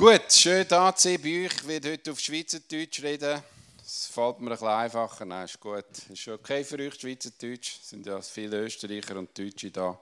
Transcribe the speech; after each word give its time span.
Gut, 0.00 0.32
schön 0.32 0.66
da 0.66 0.96
zu 0.96 1.10
sein 1.10 1.20
bei 1.20 1.44
euch. 1.44 1.52
Ich 1.52 1.68
werde 1.68 1.92
heute 1.92 2.12
auf 2.12 2.18
Schweizerdeutsch 2.18 3.02
reden. 3.02 3.42
Es 3.84 4.06
fällt 4.06 4.40
mir 4.40 4.46
ein 4.46 4.52
bisschen 4.52 4.68
einfacher. 4.68 5.26
Nein, 5.26 5.44
ist 5.44 5.60
gut. 5.60 5.84
Ist 6.08 6.26
okay 6.26 6.64
für 6.64 6.78
euch, 6.78 6.94
Schweizerdeutsch. 6.94 7.80
Es 7.82 7.90
sind 7.90 8.06
ja 8.06 8.18
viele 8.22 8.60
Österreicher 8.62 9.18
und 9.18 9.38
Deutsche 9.38 9.70
da. 9.70 10.00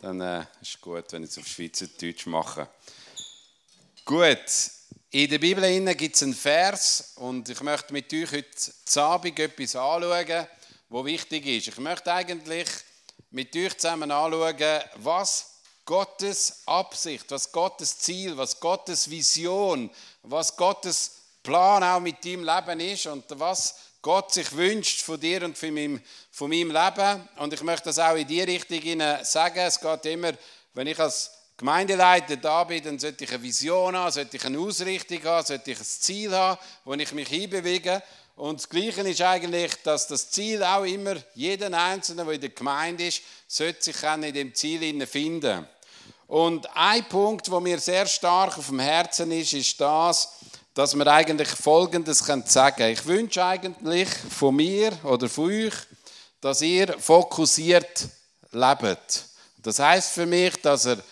Dann 0.00 0.20
äh, 0.20 0.42
ist 0.60 0.74
es 0.74 0.80
gut, 0.80 1.06
wenn 1.10 1.24
ich 1.24 1.30
es 1.30 1.38
auf 1.38 1.48
Schweizerdeutsch 1.48 2.26
mache. 2.26 2.68
Gut, 4.04 4.46
in 5.10 5.28
der 5.28 5.38
Bibel 5.40 5.94
gibt 5.96 6.14
es 6.14 6.22
einen 6.22 6.34
Vers 6.34 7.14
und 7.16 7.48
ich 7.48 7.60
möchte 7.62 7.92
mit 7.92 8.14
euch 8.14 8.30
heute 8.30 9.02
Abend 9.02 9.40
etwas 9.40 9.74
anschauen, 9.74 10.46
was 10.88 11.04
wichtig 11.04 11.46
ist. 11.46 11.66
Ich 11.66 11.78
möchte 11.78 12.12
eigentlich 12.12 12.68
mit 13.32 13.56
euch 13.56 13.76
zusammen 13.76 14.12
anschauen, 14.12 14.82
was 14.98 15.51
Gottes 15.84 16.62
Absicht, 16.66 17.24
was 17.30 17.50
Gottes 17.50 17.98
Ziel, 17.98 18.36
was 18.36 18.60
Gottes 18.60 19.10
Vision, 19.10 19.90
was 20.22 20.56
Gottes 20.56 21.16
Plan 21.42 21.82
auch 21.82 22.00
mit 22.00 22.24
deinem 22.24 22.44
Leben 22.44 22.80
ist 22.80 23.06
und 23.06 23.24
was 23.30 23.74
Gott 24.00 24.32
sich 24.32 24.52
wünscht 24.52 25.00
von 25.02 25.18
dir 25.18 25.42
und 25.44 25.56
von 25.56 25.74
meinem, 25.74 26.00
von 26.30 26.50
meinem 26.50 26.70
Leben. 26.70 27.28
Und 27.36 27.52
ich 27.52 27.62
möchte 27.62 27.86
das 27.86 27.98
auch 27.98 28.16
in 28.16 28.26
die 28.26 28.42
Richtung 28.42 28.80
sagen. 29.24 29.58
Es 29.58 29.80
geht 29.80 30.06
immer, 30.06 30.32
wenn 30.74 30.86
ich 30.86 30.98
als 30.98 31.30
Gemeindeleiter 31.56 32.36
da 32.36 32.64
bin, 32.64 32.82
dann 32.82 32.98
sollte 32.98 33.24
ich 33.24 33.32
eine 33.32 33.42
Vision 33.42 33.96
haben, 33.96 34.10
sollte 34.10 34.36
ich 34.36 34.44
eine 34.44 34.58
Ausrichtung 34.58 35.22
haben, 35.24 35.46
sollte 35.46 35.70
ich 35.70 35.78
ein 35.78 35.84
Ziel 35.84 36.32
haben, 36.34 36.60
wo 36.84 36.94
ich 36.94 37.12
mich 37.12 37.28
hinbewege. 37.28 38.02
Und 38.34 38.60
das 38.60 38.68
Gleiche 38.68 39.02
ist 39.02 39.20
eigentlich, 39.20 39.74
dass 39.84 40.08
das 40.08 40.30
Ziel 40.30 40.62
auch 40.64 40.84
immer, 40.84 41.16
jeden 41.34 41.74
Einzelnen, 41.74 42.26
der 42.26 42.34
in 42.34 42.40
der 42.40 42.50
Gemeinde 42.50 43.06
ist, 43.06 43.22
sollte 43.46 43.82
sich 43.82 44.02
in 44.02 44.34
dem 44.34 44.54
Ziel 44.54 45.06
finden. 45.06 45.68
Und 46.32 46.66
ein 46.74 47.06
Punkt, 47.10 47.50
wo 47.50 47.60
mir 47.60 47.78
sehr 47.78 48.06
stark 48.06 48.56
auf 48.56 48.68
dem 48.68 48.80
Herzen 48.80 49.30
ist, 49.32 49.52
ist 49.52 49.78
das, 49.78 50.30
dass 50.72 50.94
wir 50.94 51.06
eigentlich 51.06 51.50
Folgendes 51.50 52.20
sagen 52.20 52.76
können. 52.76 52.92
Ich 52.94 53.04
wünsche 53.04 53.44
eigentlich 53.44 54.08
von 54.08 54.56
mir 54.56 54.98
oder 55.04 55.28
von 55.28 55.50
euch, 55.50 55.74
dass 56.40 56.62
ihr 56.62 56.98
fokussiert 56.98 58.08
lebt. 58.50 59.26
Das 59.58 59.78
heißt 59.78 60.12
für 60.12 60.24
mich, 60.24 60.56
dass 60.62 60.86
ihr 60.86 61.04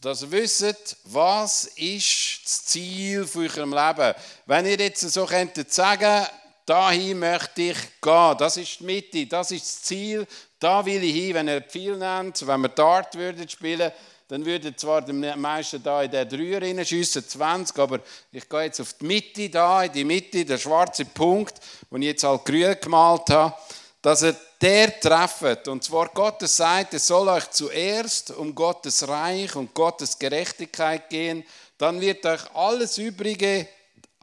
dass 0.00 0.22
ihr 0.22 0.30
wisst, 0.30 0.96
was 1.04 1.64
ist 1.76 2.40
das 2.46 2.64
Ziel 2.64 3.26
von 3.26 3.42
eurem 3.42 3.74
Leben. 3.74 4.14
Wenn 4.46 4.64
ihr 4.64 4.78
jetzt 4.78 5.02
so 5.10 5.26
könntet 5.26 5.74
sagen, 5.74 6.26
dahin 6.68 7.18
möchte 7.18 7.62
ich 7.62 7.76
gehen, 8.00 8.36
das 8.38 8.56
ist 8.56 8.80
die 8.80 8.84
Mitte, 8.84 9.26
das 9.26 9.50
ist 9.50 9.64
das 9.64 9.82
Ziel, 9.82 10.26
da 10.58 10.84
will 10.84 11.02
ich 11.02 11.14
hin, 11.14 11.34
wenn 11.34 11.48
ihr 11.48 11.62
viel 11.62 11.96
nennt, 11.96 12.46
wenn 12.46 12.60
wir 12.60 12.68
Dart 12.68 13.14
würden 13.14 13.48
spielen, 13.48 13.90
dann 14.28 14.44
würden 14.44 14.76
zwar 14.76 15.00
die 15.00 15.12
meisten 15.12 15.82
da 15.82 16.02
in 16.02 16.10
den 16.10 16.28
Dreier 16.28 16.84
schiessen, 16.84 17.26
20, 17.26 17.78
aber 17.78 18.00
ich 18.30 18.46
gehe 18.46 18.64
jetzt 18.64 18.80
auf 18.80 18.92
die 18.94 19.06
Mitte 19.06 19.48
da, 19.48 19.84
in 19.84 19.92
die 19.92 20.04
Mitte, 20.04 20.44
der 20.44 20.58
schwarze 20.58 21.06
Punkt, 21.06 21.54
den 21.90 22.02
ich 22.02 22.08
jetzt 22.08 22.24
halt 22.24 22.44
grün 22.44 22.76
gemalt 22.78 23.30
habe, 23.30 23.54
dass 24.02 24.22
er 24.22 24.36
der 24.60 25.00
trefft. 25.00 25.68
Und 25.68 25.82
zwar 25.82 26.08
Gottes 26.08 26.56
sagt, 26.58 26.92
es 26.92 27.06
soll 27.06 27.28
euch 27.28 27.50
zuerst 27.50 28.30
um 28.32 28.54
Gottes 28.54 29.08
Reich 29.08 29.56
und 29.56 29.72
Gottes 29.72 30.18
Gerechtigkeit 30.18 31.08
gehen, 31.08 31.44
dann 31.78 32.00
wird 32.00 32.26
euch 32.26 32.54
alles 32.54 32.98
Übrige, 32.98 33.66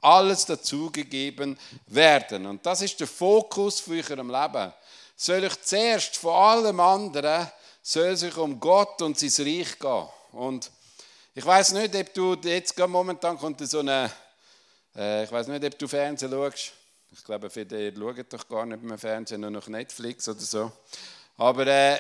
alles 0.06 0.46
dazugegeben 0.46 1.58
werden. 1.88 2.46
Und 2.46 2.66
das 2.66 2.82
ist 2.82 3.00
der 3.00 3.08
Fokus 3.08 3.80
für 3.80 4.04
eurem 4.04 4.30
Leben. 4.30 4.72
Soll 5.18 5.44
ich 5.46 5.62
zuerst 5.62 6.18
von 6.18 6.34
allem 6.34 6.80
anderen, 6.80 7.48
soll 7.82 8.16
sich 8.16 8.36
um 8.38 8.60
Gott 8.60 9.02
und 9.02 9.18
sein 9.18 9.46
Reich 9.46 9.80
gehen. 9.80 10.08
Und 10.34 10.70
ich 11.34 11.46
weiß 11.46 11.74
nicht, 11.74 11.96
ob 11.96 12.14
du 12.14 12.36
jetzt 12.44 12.78
momentan 12.78 13.38
kommt 13.38 13.68
so 13.68 13.80
eine, 13.80 14.12
äh, 14.96 15.24
ich 15.24 15.32
weiß 15.32 15.48
nicht, 15.48 15.64
ob 15.66 15.80
du 15.80 15.88
Fernsehen 15.88 16.32
schaust. 16.32 16.74
Ich 17.12 17.24
glaube, 17.24 17.50
viele 17.50 17.94
schauen 17.96 18.26
doch 18.30 18.48
gar 18.48 18.66
nicht 18.66 18.84
mehr 18.84 18.98
Fernsehen, 18.98 19.42
nur 19.42 19.50
noch 19.52 19.68
Netflix 19.68 20.28
oder 20.28 20.40
so. 20.40 20.72
Aber 21.38 21.66
äh, 21.68 22.00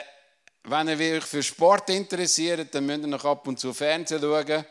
wenn 0.63 0.87
ihr 0.87 1.17
euch 1.17 1.23
für 1.23 1.43
Sport 1.43 1.89
interessiert, 1.89 2.73
dann 2.73 2.85
müsst 2.85 3.01
ihr 3.01 3.07
noch 3.07 3.25
ab 3.25 3.47
und 3.47 3.59
zu 3.59 3.73
Fernsehen 3.73 4.21
schauen. 4.21 4.65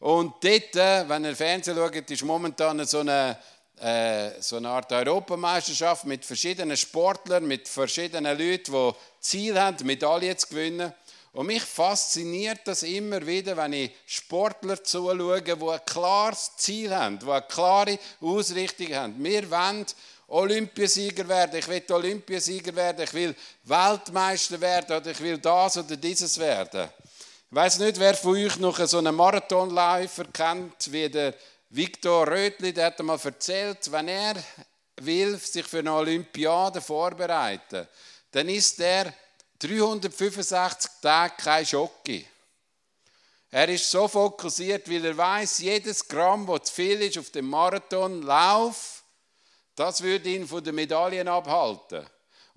Und 0.00 0.42
dort, 0.42 0.76
äh, 0.76 1.06
wenn 1.08 1.26
ihr 1.26 1.36
Fernsehen 1.36 1.76
schaut, 1.76 2.10
ist 2.10 2.24
momentan 2.24 2.84
so 2.86 3.00
eine, 3.00 3.38
äh, 3.78 4.40
so 4.40 4.56
eine 4.56 4.70
Art 4.70 4.90
Europameisterschaft 4.92 6.06
mit 6.06 6.24
verschiedenen 6.24 6.76
Sportlern, 6.76 7.46
mit 7.46 7.68
verschiedenen 7.68 8.38
Leuten, 8.38 8.72
die 8.72 8.92
Ziel 9.20 9.60
haben, 9.60 9.86
Medaillen 9.86 10.38
zu 10.38 10.48
gewinnen. 10.48 10.92
Und 11.32 11.46
mich 11.46 11.62
fasziniert 11.62 12.60
das 12.64 12.82
immer 12.82 13.24
wieder, 13.24 13.56
wenn 13.58 13.74
ich 13.74 13.90
Sportler 14.06 14.82
zuschaue, 14.82 15.42
die 15.42 15.52
ein 15.52 15.80
klares 15.84 16.50
Ziel 16.56 16.94
haben, 16.94 17.18
die 17.18 17.30
eine 17.30 17.42
klare 17.42 17.98
Ausrichtung 18.22 18.94
haben. 18.94 19.22
Wir 19.22 19.48
wollen 19.50 19.84
Olympiasieger 20.28 21.28
werden, 21.28 21.58
ich 21.58 21.68
will 21.68 21.84
Olympiasieger 21.90 22.74
werden, 22.74 23.04
ich 23.04 23.12
will 23.12 23.36
Weltmeister 23.64 24.60
werden 24.60 24.96
oder 24.96 25.10
ich 25.10 25.20
will 25.20 25.38
das 25.38 25.76
oder 25.76 25.96
dieses 25.96 26.38
werden. 26.38 26.88
Ich 27.52 27.56
weiß 27.56 27.80
nicht, 27.80 27.98
wer 27.98 28.14
von 28.14 28.36
euch 28.36 28.58
noch 28.60 28.78
so 28.86 28.98
einen 28.98 29.12
Marathonläufer 29.12 30.26
kennt, 30.26 30.92
wie 30.92 31.08
der 31.08 31.34
Viktor 31.70 32.28
Rötli, 32.28 32.72
der 32.72 32.86
hat 32.86 33.00
einmal 33.00 33.18
erzählt, 33.20 33.90
wenn 33.90 34.06
er 34.06 34.36
will 35.00 35.36
sich 35.36 35.66
für 35.66 35.80
eine 35.80 35.92
Olympiade 35.92 36.80
vorbereiten, 36.80 37.88
dann 38.30 38.48
ist 38.48 38.78
er 38.78 39.12
365 39.58 40.92
Tage 41.02 41.34
kein 41.38 41.66
Schocke. 41.66 42.24
Er 43.50 43.68
ist 43.68 43.90
so 43.90 44.06
fokussiert, 44.06 44.88
weil 44.88 45.04
er 45.06 45.16
weiß, 45.16 45.58
jedes 45.58 46.06
Gramm, 46.06 46.46
das 46.46 46.68
zu 46.68 46.74
viel 46.74 47.02
ist 47.02 47.18
auf 47.18 47.30
dem 47.30 47.50
Marathonlauf, 47.50 49.02
das 49.74 50.00
würde 50.02 50.28
ihn 50.28 50.46
von 50.46 50.62
den 50.62 50.76
Medaillen 50.76 51.26
abhalten. 51.26 52.06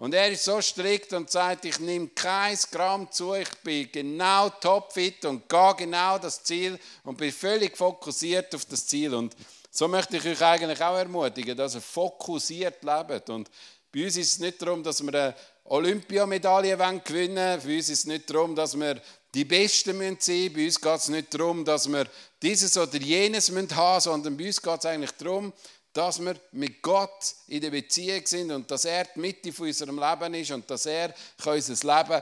Und 0.03 0.13
er 0.13 0.29
ist 0.29 0.43
so 0.43 0.59
strikt 0.59 1.13
und 1.13 1.31
sagt, 1.31 1.63
ich 1.63 1.79
nehme 1.79 2.09
kein 2.09 2.57
Gramm 2.69 3.09
zu, 3.09 3.35
ich 3.35 3.47
bin 3.63 3.89
genau 3.89 4.49
topfit 4.49 5.23
und 5.23 5.47
gehe 5.47 5.75
genau 5.77 6.17
das 6.17 6.43
Ziel 6.43 6.77
und 7.05 7.17
bin 7.17 7.31
völlig 7.31 7.77
fokussiert 7.77 8.53
auf 8.53 8.65
das 8.65 8.85
Ziel. 8.85 9.13
Und 9.13 9.33
so 9.71 9.87
möchte 9.87 10.17
ich 10.17 10.25
euch 10.25 10.41
eigentlich 10.41 10.81
auch 10.81 10.97
ermutigen, 10.97 11.55
dass 11.55 11.75
ihr 11.75 11.81
fokussiert 11.81 12.83
lebt. 12.83 13.29
Und 13.29 13.49
bei 13.93 14.03
uns 14.03 14.17
ist 14.17 14.33
es 14.33 14.39
nicht 14.39 14.61
darum, 14.61 14.83
dass 14.83 15.01
wir 15.01 15.13
eine 15.13 15.35
Olympiamedaille 15.63 16.75
gewinnen 16.75 17.37
wollen. 17.37 17.61
Bei 17.63 17.77
uns 17.77 17.87
ist 17.87 17.99
es 17.99 18.05
nicht 18.05 18.29
darum, 18.29 18.57
dass 18.57 18.77
wir 18.77 19.01
die 19.33 19.45
Besten 19.45 19.97
sein 19.97 20.17
müssen. 20.17 20.53
Bei 20.53 20.65
uns 20.65 20.81
geht 20.81 20.97
es 20.97 21.07
nicht 21.07 21.33
darum, 21.33 21.63
dass 21.63 21.89
wir 21.89 22.05
dieses 22.41 22.77
oder 22.77 22.97
jenes 22.97 23.49
haben 23.49 23.69
müssen, 23.69 24.01
sondern 24.01 24.35
bei 24.35 24.47
uns 24.47 24.61
geht 24.61 24.79
es 24.79 24.85
eigentlich 24.85 25.11
darum, 25.11 25.53
dass 25.93 26.19
wir 26.19 26.35
mit 26.51 26.81
Gott 26.81 27.35
in 27.47 27.61
der 27.61 27.69
Beziehung 27.69 28.25
sind 28.25 28.51
und 28.51 28.69
dass 28.69 28.85
er 28.85 29.05
die 29.05 29.19
Mitte 29.19 29.53
von 29.53 29.67
unserem 29.67 29.99
Leben 29.99 30.33
ist 30.33 30.51
und 30.51 30.69
dass 30.69 30.87
er 30.87 31.13
unser 31.45 31.95
Leben 31.95 32.21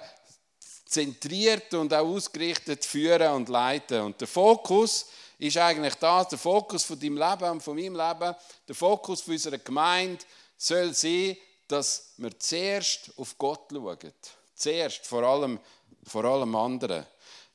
zentriert 0.85 1.73
und 1.73 1.93
auch 1.93 2.05
ausgerichtet 2.05 2.83
führen 2.83 3.31
und 3.31 3.47
leiten. 3.47 4.01
Und 4.01 4.19
der 4.19 4.27
Fokus 4.27 5.05
ist 5.39 5.57
eigentlich 5.57 5.95
das, 5.95 6.27
der 6.27 6.37
Fokus 6.37 6.83
von 6.83 6.99
deinem 6.99 7.17
Leben 7.17 7.49
und 7.49 7.63
von 7.63 7.75
meinem 7.75 7.95
Leben, 7.95 8.35
der 8.67 8.75
Fokus 8.75 9.21
von 9.21 9.33
unserer 9.33 9.57
Gemeinde 9.57 10.23
soll 10.57 10.93
sein, 10.93 11.37
dass 11.67 12.13
wir 12.17 12.37
zuerst 12.37 13.11
auf 13.17 13.37
Gott 13.37 13.69
schauen. 13.71 13.97
Zuerst, 14.53 15.07
vor 15.07 15.23
allem, 15.23 15.59
vor 16.05 16.25
allem 16.25 16.55
anderen. 16.55 17.05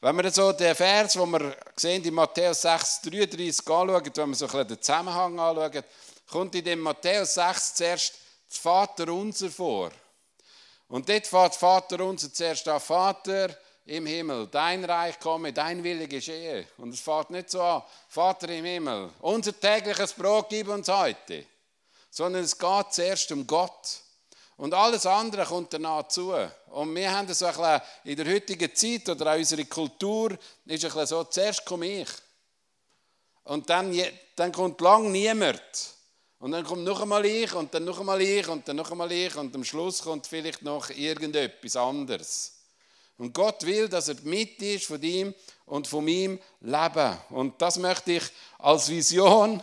Wenn 0.07 0.23
wir 0.23 0.31
so 0.31 0.53
den 0.53 0.73
Vers, 0.77 1.15
den 1.15 1.31
wir 1.33 1.57
sehen 1.75 2.05
in 2.05 2.15
Matthäus 2.15 2.63
6, 2.63 3.01
33 3.01 3.59
anschauen, 3.59 4.13
wenn 4.15 4.29
wir 4.29 4.37
so 4.37 4.47
den 4.47 4.81
Zusammenhang 4.81 5.37
anschauen, 5.41 5.83
kommt 6.31 6.55
in 6.55 6.65
dem 6.65 6.79
Matthäus 6.79 7.35
6 7.35 7.75
zuerst 7.75 8.15
das 8.49 8.57
Vater 8.57 9.13
unser 9.13 9.51
vor. 9.51 9.91
Und 10.87 11.09
dort 11.09 11.27
fährt 11.27 11.57
Vater 11.57 12.05
unser 12.05 12.33
zuerst 12.33 12.69
an, 12.69 12.79
Vater 12.79 13.49
im 13.85 14.07
Himmel, 14.07 14.47
dein 14.47 14.85
Reich 14.85 15.19
komme, 15.19 15.53
dein 15.53 15.83
Wille 15.83 16.07
geschehe. 16.07 16.69
Und 16.79 16.95
es 16.95 17.01
fährt 17.01 17.31
nicht 17.31 17.51
so 17.51 17.61
an, 17.61 17.83
Vater 18.09 18.49
im 18.51 18.65
Himmel, 18.65 19.11
unser 19.23 19.59
tägliches 19.59 20.13
Brot 20.13 20.47
gib 20.49 20.69
uns 20.69 20.87
heute. 20.87 21.45
Sondern 22.13 22.45
es 22.45 22.57
geht 22.57 22.93
zuerst 22.93 23.33
um 23.33 23.45
Gott. 23.45 24.03
Und 24.57 24.73
alles 24.73 25.05
andere 25.05 25.45
kommt 25.45 25.73
danach 25.73 26.09
zu. 26.09 26.33
Und 26.69 26.95
wir 26.95 27.13
haben 27.13 27.27
das 27.27 27.43
ein 27.43 27.53
bisschen 27.53 27.81
in 28.05 28.17
der 28.17 28.35
heutigen 28.35 28.75
Zeit 28.75 29.09
oder 29.09 29.33
auch 29.33 29.37
unsere 29.37 29.65
Kultur 29.67 30.33
ist 30.33 30.39
ein 30.67 30.91
bisschen 30.91 31.07
so, 31.07 31.25
zuerst 31.25 31.65
komme 31.65 32.03
ich. 32.03 32.09
Und 33.45 33.69
dann, 33.69 33.95
dann 34.35 34.53
kommt 34.53 34.81
lang 34.81 35.13
niemand. 35.13 35.61
Und 36.39 36.53
dann 36.53 36.65
kommt 36.65 36.85
noch 36.85 37.01
einmal 37.01 37.25
ich 37.25 37.53
und 37.55 37.73
dann 37.73 37.85
noch 37.85 38.01
einmal 38.01 38.21
ich 38.21 38.49
und 38.49 38.67
dann 38.67 38.77
noch 38.77 38.91
einmal 38.91 39.11
ich 39.13 39.35
und 39.37 39.55
am 39.55 39.65
Schluss 39.65 40.03
kommt 40.03 40.27
vielleicht 40.27 40.63
noch 40.63 40.91
irgendetwas 40.91 41.77
anderes. 41.77 42.53
Und 43.19 43.33
Gott 43.33 43.65
will, 43.65 43.89
dass 43.89 44.09
er 44.09 44.17
mit 44.23 44.61
ist 44.61 44.87
von 44.87 45.03
ihm 45.03 45.35
und 45.65 45.87
von 45.87 46.05
meinem 46.05 46.39
Leben. 46.61 47.19
Und 47.31 47.61
das 47.61 47.79
möchte 47.79 48.13
ich 48.13 48.25
als 48.59 48.89
Vision 48.89 49.63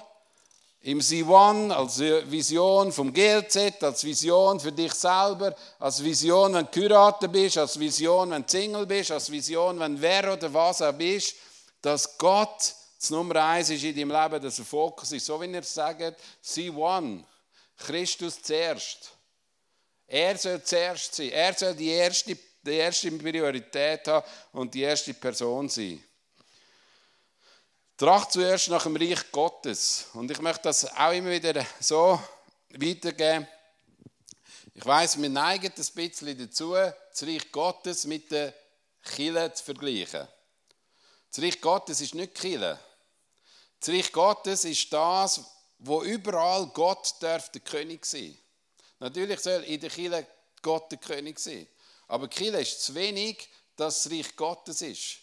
im 0.84 1.00
C1 1.00 1.72
als 1.72 2.00
Vision 2.30 2.92
vom 2.92 3.14
GLZ, 3.14 3.82
als 3.82 4.04
Vision 4.04 4.60
für 4.60 4.72
dich 4.72 4.94
selber, 4.94 5.56
als 5.80 6.04
Vision, 6.04 6.54
wenn 6.54 6.66
du 6.66 6.72
geheiratet 6.72 7.32
bist, 7.32 7.58
als 7.58 7.80
Vision, 7.80 8.32
wenn 8.32 8.44
du 8.44 8.50
Single 8.50 8.86
bist, 8.86 9.12
als 9.12 9.32
Vision, 9.32 9.80
wenn 9.80 9.96
du 9.96 10.02
wer 10.02 10.34
oder 10.34 10.54
was 10.54 10.82
auch 10.82 10.92
bist, 10.92 11.36
dass 11.82 12.18
Gott 12.18 12.76
das 13.00 13.10
Nummer 13.10 13.46
eins 13.46 13.70
ist 13.70 13.84
in 13.84 13.96
deinem 13.96 14.12
Leben, 14.12 14.44
dass 14.44 14.60
er 14.60 14.66
Fokus 14.66 15.14
ist. 15.14 15.26
So 15.26 15.42
wie 15.42 15.54
er 15.54 15.64
sagt, 15.64 16.18
C1, 16.44 17.24
Christus 17.78 18.42
zuerst. 18.42 19.14
Er 20.06 20.38
soll 20.38 20.62
zuerst 20.64 21.16
sein. 21.16 21.32
Er 21.32 21.54
soll 21.54 21.76
die 21.76 21.90
erste, 21.90 22.38
die 22.62 22.72
erste 22.72 23.10
Priorität 23.12 24.08
haben 24.08 24.26
und 24.52 24.74
die 24.74 24.82
erste 24.82 25.14
Person 25.14 25.70
sein. 25.70 26.04
Tracht 28.04 28.34
zuerst 28.34 28.68
nach 28.68 28.84
dem 28.84 28.98
Reich 28.98 29.32
Gottes. 29.32 30.08
Und 30.14 30.30
ich 30.30 30.42
möchte 30.42 30.64
das 30.64 30.84
auch 30.94 31.14
immer 31.14 31.32
wieder 31.32 31.66
so 31.80 32.22
weitergeben. 32.72 33.48
Ich 34.74 34.86
weiß, 34.86 35.22
wir 35.22 35.30
neigen 35.30 35.72
ein 35.72 35.94
bisschen 35.96 36.38
dazu, 36.38 36.74
das 36.74 37.24
Reich 37.24 37.50
Gottes 37.50 38.04
mit 38.04 38.30
der 38.30 38.54
Kille 39.02 39.54
zu 39.54 39.64
vergleichen. 39.64 40.28
Das 41.32 41.42
Reich 41.42 41.62
Gottes 41.62 42.02
ist 42.02 42.14
nicht 42.14 42.36
Kille. 42.36 42.78
Das 43.80 43.88
Reich 43.88 44.12
Gottes 44.12 44.66
ist 44.66 44.92
das, 44.92 45.40
wo 45.80 46.04
überall 46.04 46.68
Gott 46.74 47.16
der 47.22 47.40
König 47.64 48.06
sein. 48.06 48.38
Natürlich 49.00 49.40
soll 49.40 49.64
in 49.64 49.80
der 49.80 49.90
Kille 49.90 50.28
Gott 50.62 50.92
der 50.92 51.00
König 51.00 51.40
sein. 51.40 51.66
Aber 52.10 52.28
Kille 52.28 52.60
ist 52.60 52.84
zu 52.84 52.96
wenig, 52.96 53.48
dass 53.78 54.04
das 54.04 54.12
Reich 54.12 54.36
Gottes 54.36 54.82
ist. 54.82 55.23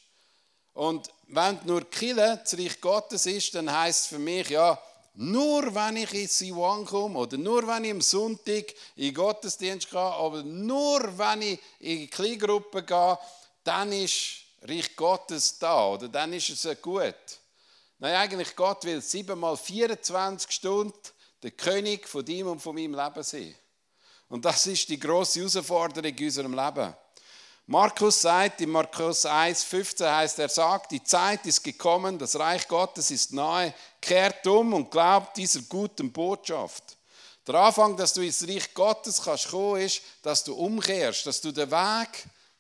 Und 0.81 1.11
wenn 1.27 1.61
nur 1.65 1.91
Kille 1.91 2.41
das 2.43 2.57
Reich 2.57 2.81
Gottes 2.81 3.27
ist, 3.27 3.55
dann 3.55 3.71
heißt 3.71 4.01
es 4.01 4.07
für 4.07 4.19
mich, 4.19 4.49
ja, 4.49 4.81
nur 5.13 5.75
wenn 5.75 5.97
ich 5.99 6.15
in 6.15 6.27
Siwan 6.27 6.87
komme 6.87 7.19
oder 7.19 7.37
nur 7.37 7.67
wenn 7.67 7.85
ich 7.85 7.91
am 7.91 8.01
Sonntag 8.01 8.73
in 8.97 9.13
Gottesdienst 9.13 9.91
gehe 9.91 10.19
oder 10.19 10.43
nur 10.43 11.19
wenn 11.19 11.43
ich 11.43 11.61
in 11.81 12.09
die 12.09 12.39
gehe, 12.39 13.19
dann 13.63 13.93
ist 13.93 14.37
Reich 14.63 14.97
Gottes 14.97 15.59
da 15.59 15.87
oder 15.87 16.09
dann 16.09 16.33
ist 16.33 16.49
es 16.49 16.81
gut. 16.81 17.15
Nein, 17.99 18.15
eigentlich 18.15 18.57
Gott 18.57 18.83
will 18.87 19.03
siebenmal 19.03 19.59
24 19.59 20.51
Stunden 20.51 20.99
der 21.43 21.51
König 21.51 22.09
von 22.09 22.27
ihm 22.27 22.47
und 22.47 22.63
von 22.63 22.75
meinem 22.75 22.95
Leben 22.95 23.23
sein. 23.23 23.55
Und 24.31 24.47
das 24.47 24.67
ist 24.67 24.89
die 24.89 24.99
große 24.99 25.41
Herausforderung 25.41 26.11
in 26.11 26.25
unserem 26.25 26.55
Leben. 26.55 26.95
Markus 27.71 28.23
sagt, 28.23 28.63
in 28.63 28.71
Markus 28.71 29.25
1, 29.25 29.63
15 29.63 30.05
heißt, 30.05 30.41
er 30.41 30.49
sagt, 30.49 30.91
die 30.91 31.05
Zeit 31.05 31.47
ist 31.47 31.63
gekommen, 31.63 32.19
das 32.19 32.37
Reich 32.37 32.67
Gottes 32.67 33.13
ist 33.13 33.33
nahe, 33.33 33.73
kehrt 34.01 34.45
um 34.49 34.75
und 34.75 34.91
glaubt 34.91 35.37
dieser 35.37 35.61
guten 35.63 36.11
Botschaft. 36.11 36.83
Der 37.47 37.55
Anfang, 37.55 37.97
dass 37.97 38.13
du 38.13 38.23
ins 38.23 38.45
Reich 38.49 38.75
Gottes 38.75 39.23
kannst 39.23 39.53
kommen, 39.53 39.83
ist, 39.83 40.03
dass 40.21 40.43
du 40.43 40.53
umkehrst, 40.53 41.25
dass 41.27 41.41
du 41.41 41.53
den 41.53 41.71
Weg 41.71 42.09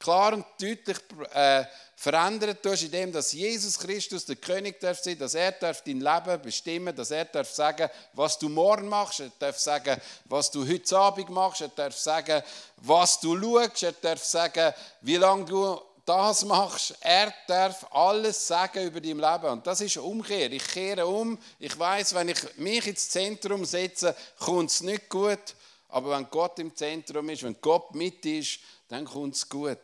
klar 0.00 0.32
und 0.32 0.44
deutlich 0.61 0.99
äh, 1.32 1.64
verändert 1.94 2.62
tust, 2.62 2.85
indem 2.85 3.12
dass 3.12 3.32
Jesus 3.32 3.79
Christus 3.79 4.25
der 4.25 4.37
König 4.37 4.81
darf 4.81 4.99
sein, 5.00 5.19
dass 5.19 5.35
er 5.35 5.52
darf 5.52 5.82
dein 5.82 6.00
Leben 6.00 6.43
bestimmen, 6.43 6.97
dass 6.97 7.11
er 7.11 7.26
darf 7.26 7.50
sagen, 7.50 7.91
was 8.14 8.38
du 8.38 8.49
morgen 8.49 8.88
machst, 8.88 9.20
er 9.20 9.31
darf 9.38 9.58
sagen, 9.58 10.00
was 10.25 10.50
du 10.50 10.67
heute 10.67 10.99
Abend 10.99 11.29
machst, 11.29 11.61
er 11.61 11.69
darf 11.69 11.94
sagen, 11.97 12.43
was 12.79 13.20
du 13.20 13.38
schaust, 13.38 13.82
er 13.82 13.93
darf 13.93 14.25
sagen, 14.25 14.73
wie 15.02 15.17
lange 15.17 15.44
du 15.44 15.79
das 16.06 16.44
machst. 16.44 16.94
Er 17.00 17.32
darf 17.47 17.87
alles 17.93 18.49
sagen 18.49 18.85
über 18.85 19.00
dein 19.00 19.19
Leben. 19.19 19.52
Und 19.52 19.67
das 19.67 19.81
ist 19.81 19.97
eine 19.97 20.06
Umkehr. 20.06 20.50
Ich 20.50 20.67
kehre 20.67 21.06
um. 21.06 21.38
Ich 21.58 21.79
weiß, 21.79 22.14
wenn 22.14 22.31
ich 22.31 22.56
mich 22.56 22.87
ins 22.87 23.11
Zentrum 23.11 23.64
setze, 23.64 24.17
kommt 24.38 24.70
es 24.70 24.81
nicht 24.81 25.08
gut. 25.08 25.55
Aber 25.90 26.10
wenn 26.10 26.28
Gott 26.31 26.58
im 26.58 26.75
Zentrum 26.75 27.28
ist, 27.28 27.42
wenn 27.42 27.60
Gott 27.60 27.94
mit 27.94 28.25
ist, 28.25 28.60
dann 28.88 29.04
kommt 29.04 29.34
es 29.34 29.48
gut. 29.48 29.78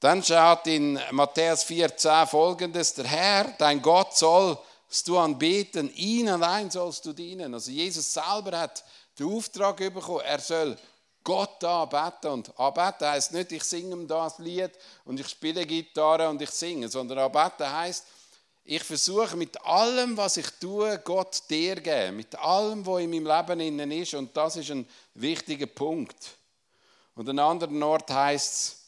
Dann 0.00 0.22
schaut 0.22 0.66
in 0.66 0.98
Matthäus 1.10 1.64
4,10 1.66 2.26
folgendes: 2.26 2.94
Der 2.94 3.04
Herr, 3.06 3.54
dein 3.58 3.82
Gott, 3.82 4.16
sollst 4.16 5.06
du 5.06 5.18
anbeten, 5.18 5.92
ihn 5.94 6.28
allein 6.28 6.70
sollst 6.70 7.04
du 7.04 7.12
dienen. 7.12 7.52
Also 7.52 7.70
Jesus 7.70 8.12
selber 8.12 8.58
hat 8.58 8.82
den 9.18 9.26
Auftrag 9.26 9.76
bekommen, 9.76 10.22
er 10.24 10.40
soll 10.40 10.78
Gott 11.22 11.62
anbeten. 11.62 12.30
Und 12.30 12.58
anbeten 12.58 13.08
heißt 13.08 13.32
nicht, 13.32 13.52
ich 13.52 13.64
singe 13.64 13.94
ihm 13.94 14.08
das 14.08 14.38
Lied 14.38 14.70
und 15.04 15.20
ich 15.20 15.28
spiele 15.28 15.66
Gitarre 15.66 16.28
und 16.30 16.40
ich 16.40 16.50
singe, 16.50 16.88
sondern 16.88 17.18
anbeten 17.18 17.70
heißt, 17.70 18.06
ich 18.64 18.82
versuche 18.84 19.36
mit 19.36 19.60
allem, 19.62 20.16
was 20.16 20.36
ich 20.36 20.46
tue, 20.60 20.98
Gott 21.04 21.42
dir 21.50 21.76
geben, 21.76 22.16
mit 22.16 22.34
allem, 22.36 22.86
was 22.86 23.02
in 23.02 23.10
meinem 23.10 23.26
Leben 23.26 23.60
innen 23.60 23.90
ist. 23.90 24.14
Und 24.14 24.36
das 24.36 24.56
ist 24.56 24.70
ein 24.70 24.86
wichtiger 25.14 25.66
Punkt. 25.66 26.36
Und 27.14 27.28
an 27.28 27.38
anderen 27.38 27.82
Ort 27.82 28.10
heißt 28.10 28.54
es, 28.54 28.80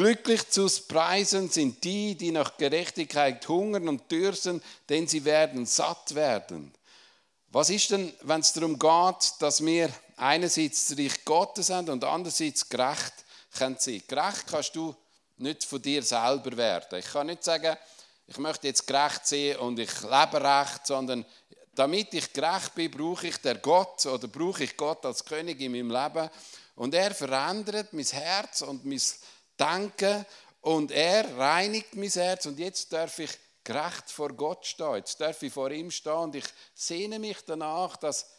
Glücklich 0.00 0.48
zu 0.48 0.66
preisen 0.88 1.50
sind 1.50 1.82
die, 1.84 2.14
die 2.14 2.30
nach 2.30 2.56
Gerechtigkeit 2.56 3.46
hungern 3.46 3.88
und 3.88 4.10
dürsten, 4.10 4.62
denn 4.88 5.06
sie 5.06 5.24
werden 5.24 5.66
satt 5.66 6.14
werden. 6.14 6.72
Was 7.48 7.68
ist 7.68 7.90
denn, 7.90 8.12
wenn 8.22 8.40
es 8.40 8.52
darum 8.52 8.78
geht, 8.78 9.32
dass 9.40 9.62
wir 9.62 9.90
einerseits 10.16 10.88
das 10.88 10.98
Reich 10.98 11.24
Gottes 11.24 11.70
haben 11.70 11.90
und 11.90 12.04
andererseits 12.04 12.68
gerecht 12.68 13.12
können 13.58 13.76
sein? 13.78 14.02
Gerecht 14.06 14.46
kannst 14.46 14.76
du 14.76 14.94
nicht 15.38 15.64
von 15.64 15.82
dir 15.82 16.02
selber 16.02 16.56
werden. 16.56 16.98
Ich 16.98 17.06
kann 17.06 17.26
nicht 17.26 17.42
sagen, 17.42 17.76
ich 18.30 18.38
möchte 18.38 18.68
jetzt 18.68 18.86
gerecht 18.86 19.26
sein 19.26 19.56
und 19.56 19.80
ich 19.80 20.02
lebe 20.02 20.40
recht, 20.40 20.86
sondern 20.86 21.26
damit 21.74 22.14
ich 22.14 22.32
gerecht 22.32 22.76
bin, 22.76 22.88
brauche 22.88 23.26
ich 23.26 23.36
der 23.38 23.56
Gott 23.56 24.06
oder 24.06 24.28
brauche 24.28 24.62
ich 24.62 24.76
Gott 24.76 25.04
als 25.04 25.24
König 25.24 25.60
in 25.60 25.72
meinem 25.72 25.90
Leben. 25.90 26.30
Und 26.76 26.94
er 26.94 27.12
verändert 27.12 27.92
mein 27.92 28.04
Herz 28.04 28.62
und 28.62 28.84
mein 28.84 29.02
Denken 29.58 30.24
und 30.60 30.92
er 30.92 31.36
reinigt 31.36 31.96
mein 31.96 32.08
Herz 32.08 32.46
und 32.46 32.60
jetzt 32.60 32.92
darf 32.92 33.18
ich 33.18 33.36
gerecht 33.64 34.08
vor 34.08 34.32
Gott 34.32 34.64
stehen. 34.64 34.94
Jetzt 34.94 35.20
darf 35.20 35.42
ich 35.42 35.52
vor 35.52 35.72
ihm 35.72 35.90
stehen 35.90 36.12
und 36.12 36.36
ich 36.36 36.46
sehne 36.72 37.18
mich 37.18 37.38
danach, 37.44 37.96
dass, 37.96 38.30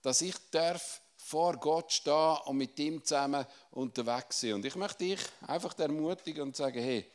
dass 0.00 0.22
ich 0.22 0.36
darf 0.50 1.02
vor 1.18 1.58
Gott 1.58 1.92
stehen 1.92 2.38
und 2.46 2.56
mit 2.56 2.78
ihm 2.78 3.04
zusammen 3.04 3.44
unterwegs 3.72 4.40
sein. 4.40 4.54
Und 4.54 4.64
ich 4.64 4.74
möchte 4.74 5.04
dich 5.04 5.20
einfach 5.46 5.78
ermutigen 5.78 6.44
und 6.44 6.56
sagen, 6.56 6.82
hey, 6.82 7.10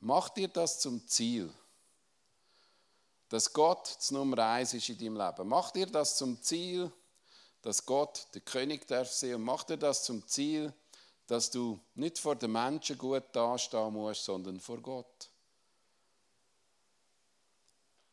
mach 0.00 0.28
dir 0.30 0.48
das 0.48 0.80
zum 0.80 1.06
Ziel. 1.06 1.52
Dass 3.28 3.52
Gott 3.52 3.94
das 3.96 4.10
Nummer 4.10 4.38
eins 4.38 4.74
ist 4.74 4.88
in 4.88 4.98
deinem 4.98 5.16
Leben. 5.16 5.48
Mach 5.48 5.70
dir 5.70 5.86
das 5.86 6.16
zum 6.16 6.40
Ziel, 6.42 6.90
dass 7.62 7.84
Gott 7.84 8.26
der 8.34 8.40
König 8.40 8.86
darf 8.86 9.10
sein 9.10 9.34
und 9.34 9.42
mach 9.42 9.64
dir 9.64 9.76
das 9.76 10.04
zum 10.04 10.26
Ziel, 10.26 10.72
dass 11.26 11.50
du 11.50 11.78
nicht 11.94 12.18
vor 12.18 12.36
den 12.36 12.52
Menschen 12.52 12.96
gut 12.96 13.24
dastehen 13.32 13.92
musst, 13.92 14.24
sondern 14.24 14.58
vor 14.60 14.78
Gott. 14.78 15.28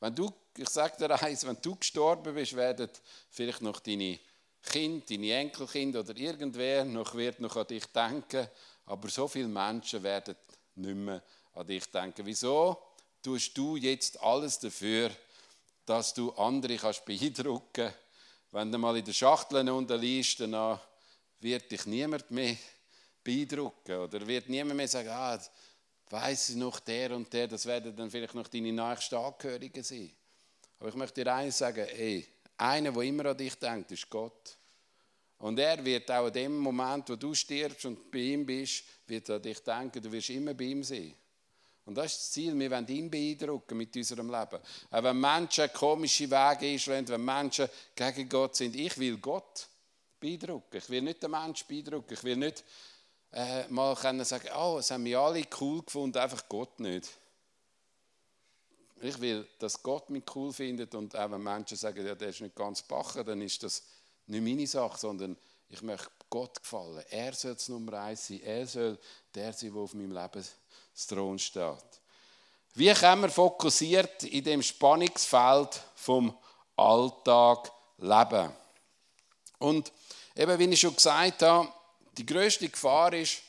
Wenn 0.02 0.14
du, 0.14 0.30
ich 0.58 0.70
sage 0.70 0.98
dir 0.98 1.22
eins, 1.22 1.46
wenn 1.46 1.58
du 1.62 1.76
gestorben 1.76 2.36
bist, 2.36 2.56
werden 2.56 2.90
vielleicht 3.30 3.62
noch 3.62 3.80
deine 3.80 4.20
Kinder, 4.62 5.06
deine 5.08 5.34
Enkelkinder 5.34 6.02
oder 6.02 6.18
irgendwer 6.18 6.84
noch 6.84 7.16
wird 7.16 7.40
noch 7.40 7.56
an 7.56 7.68
dich 7.68 7.86
denken, 7.86 8.48
aber 8.86 9.10
so 9.10 9.28
viele 9.28 9.48
Menschen 9.48 10.04
werden 10.04 10.36
nicht 10.76 10.96
mehr 10.96 11.24
an 11.54 11.68
dich 11.68 11.90
denken. 11.90 12.26
Wieso 12.26 12.78
tust 13.26 13.58
du 13.58 13.76
jetzt 13.76 14.22
alles 14.22 14.60
dafür, 14.60 15.10
dass 15.86 16.14
du 16.14 16.32
andere 16.34 16.78
kannst 16.78 17.06
beeindrucken? 17.06 17.92
Wenn 18.52 18.72
du 18.72 18.78
mal 18.78 18.96
in 18.98 19.04
der 19.04 19.14
Schachtel 19.14 19.68
unten 19.68 20.00
liest, 20.00 20.42
dann 20.42 20.80
wird 21.40 21.72
dich 21.72 21.88
niemand 21.88 22.30
mehr 22.30 22.56
beeindrucken. 23.24 23.98
Oder 23.98 24.26
wird 24.28 24.48
niemand 24.48 24.78
mehr 24.78 24.88
sagen, 24.88 25.10
ah, 25.10 25.40
weiß 26.10 26.50
ich 26.50 26.56
noch 26.56 26.80
der 26.82 27.16
und 27.16 27.34
der, 27.34 27.48
das 27.48 27.66
werden 27.66 27.96
dann 27.96 28.12
vielleicht 28.12 28.36
noch 28.36 28.48
deine 28.48 28.72
nächsten 28.72 29.16
Angehörigen 29.16 29.84
sein. 29.84 30.12
Aber 30.80 30.90
ich 30.90 30.96
möchte 30.96 31.24
dir 31.24 31.34
eines 31.34 31.58
sagen, 31.58 31.88
ey, 31.88 32.28
einer, 32.58 32.92
der 32.92 33.02
immer 33.02 33.26
an 33.26 33.38
dich 33.38 33.56
denkt, 33.56 33.92
ist 33.92 34.08
Gott. 34.08 34.56
Und 35.40 35.58
er 35.58 35.84
wird 35.84 36.10
auch 36.12 36.28
in 36.28 36.34
dem 36.34 36.58
Moment, 36.60 37.10
wo 37.10 37.16
du 37.16 37.34
stirbst 37.34 37.86
und 37.86 38.12
bei 38.12 38.20
ihm 38.20 38.46
bist, 38.46 38.84
wird 39.08 39.30
an 39.32 39.42
dich 39.42 39.60
denken, 39.64 40.02
du 40.02 40.12
wirst 40.12 40.30
immer 40.30 40.54
bei 40.54 40.66
ihm 40.66 40.84
sein. 40.84 41.14
Und 41.86 41.96
das 41.96 42.14
ist 42.14 42.18
das 42.18 42.32
Ziel, 42.32 42.58
wir 42.58 42.72
wollen 42.72 42.88
ihn 42.88 43.12
beeindrucken 43.12 43.78
mit 43.78 43.96
unserem 43.96 44.30
Leben. 44.30 44.60
Auch 44.90 45.04
wenn 45.04 45.20
Menschen 45.20 45.72
komische 45.72 46.30
Wege 46.30 46.66
einschlagen, 46.66 47.08
wenn 47.08 47.24
Menschen 47.24 47.70
gegen 47.96 48.28
Gott 48.28 48.56
sind, 48.56 48.76
ich 48.76 48.98
will 48.98 49.18
Gott 49.18 49.68
beeindrucken. 50.20 50.78
Ich 50.78 50.90
will 50.90 51.04
nicht 51.04 51.22
den 51.22 51.32
Menschen 51.32 51.68
beeindrucken. 51.68 52.14
Ich 52.14 52.24
will 52.24 52.38
nicht 52.38 52.64
äh, 53.32 53.68
mal 53.68 53.96
können 53.96 54.26
sagen, 54.26 54.50
oh, 54.58 54.78
es 54.80 54.90
haben 54.90 55.04
mich 55.04 55.18
alle 55.18 55.46
cool 55.60 55.84
gefunden, 55.84 56.18
einfach 56.18 56.48
Gott 56.50 56.80
nicht. 56.80 57.10
Ich 59.02 59.20
will, 59.20 59.46
dass 59.60 59.84
Gott 59.84 60.10
mich 60.10 60.24
cool 60.36 60.54
findet 60.54 60.96
und 60.96 61.16
auch 61.16 61.30
wenn 61.30 61.44
Menschen 61.44 61.78
sagen, 61.78 62.06
ja, 62.06 62.16
der 62.16 62.30
ist 62.30 62.42
nicht 62.42 62.56
ganz 62.56 62.82
bacher, 62.82 63.24
dann 63.24 63.42
ist 63.42 63.62
das 63.62 63.84
nicht 64.26 64.42
meine 64.42 64.66
Sache, 64.66 64.98
sondern 64.98 65.38
ich 65.68 65.82
möchte 65.82 66.10
Gott 66.30 66.62
gefallen. 66.62 67.04
Er 67.10 67.34
soll 67.34 67.56
das 67.56 67.68
Nummer 67.68 68.00
eins 68.00 68.28
sein. 68.28 68.42
Er 68.42 68.66
soll 68.66 68.98
der 69.34 69.52
sein, 69.52 69.74
der 69.74 69.82
auf 69.82 69.94
meinem 69.94 70.12
Lebensthron 70.96 71.38
steht. 71.38 72.02
Wie 72.74 72.94
können 72.94 73.24
wir 73.24 73.30
fokussiert 73.30 74.24
in 74.24 74.44
dem 74.44 74.62
Spannungsfeld 74.62 75.82
vom 75.96 76.38
Alltag 76.78 77.72
leben? 77.98 78.52
Und 79.60 79.92
eben, 80.36 80.60
wie 80.60 80.74
ich 80.74 80.80
schon 80.80 80.96
gesagt 80.96 81.42
habe, 81.42 81.70
die 82.18 82.26
größte 82.26 82.70
Gefahr 82.70 83.14
ist, 83.14 83.42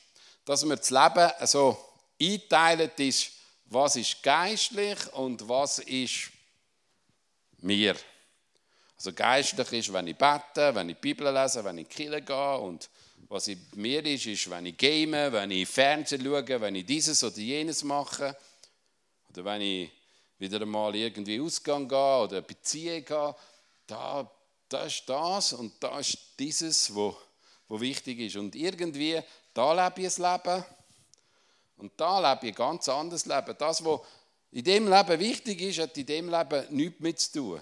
dass 0.43 0.67
wir 0.67 0.75
das 0.75 0.89
Leben 0.89 1.31
so 1.45 1.77
einteilen 2.21 2.91
ist, 2.97 3.31
was 3.65 3.95
ist 3.95 4.21
geistlich 4.23 5.13
und 5.13 5.47
was 5.47 5.79
ist 5.79 6.29
mir. 7.59 7.95
Also 8.97 9.13
geistlich 9.13 9.71
ist, 9.71 9.93
wenn 9.93 10.07
ich 10.07 10.17
bete, 10.17 10.73
wenn 10.73 10.89
ich 10.89 10.95
die 10.95 11.01
Bibel 11.01 11.33
lese, 11.33 11.63
wenn 11.63 11.77
ich 11.77 11.99
in 11.99 12.11
die 12.11 12.21
gehe 12.21 12.57
und 12.57 12.89
was 13.29 13.47
in 13.47 13.59
mir 13.75 14.05
ist, 14.05 14.25
ist, 14.25 14.49
wenn 14.49 14.65
ich 14.65 14.77
game, 14.77 15.11
wenn 15.11 15.51
ich 15.51 15.67
Fernsehen 15.67 16.23
schaue, 16.23 16.61
wenn 16.61 16.75
ich 16.75 16.85
dieses 16.85 17.23
oder 17.23 17.37
jenes 17.37 17.83
mache 17.83 18.35
oder 19.29 19.45
wenn 19.45 19.61
ich 19.61 19.91
wieder 20.39 20.61
einmal 20.61 20.95
irgendwie 20.95 21.39
ausgang 21.39 21.87
gehe 21.87 22.17
oder 22.19 22.41
Beziehung 22.41 23.03
habe, 23.09 23.37
da, 23.85 24.31
da 24.69 24.83
ist 24.83 25.03
das 25.07 25.53
und 25.53 25.73
da 25.81 25.99
ist 25.99 26.17
dieses, 26.39 26.93
wo, 26.93 27.17
wo 27.67 27.79
wichtig 27.79 28.19
ist. 28.19 28.35
Und 28.37 28.55
irgendwie, 28.55 29.21
da 29.53 29.73
lebe 29.73 30.07
ich 30.07 30.17
ein 30.19 30.31
Leben 30.31 30.65
und 31.77 31.91
da 31.97 32.31
lebe 32.31 32.47
ich 32.47 32.53
ein 32.53 32.55
ganz 32.55 32.87
anderes 32.87 33.25
Leben. 33.25 33.55
Das, 33.57 33.83
was 33.83 34.01
in 34.51 34.63
dem 34.63 34.87
Leben 34.87 35.19
wichtig 35.19 35.61
ist, 35.61 35.79
hat 35.79 35.97
in 35.97 36.05
dem 36.05 36.29
Leben 36.29 36.65
nichts 36.69 36.99
mit 36.99 37.19
zu 37.19 37.31
tun. 37.33 37.59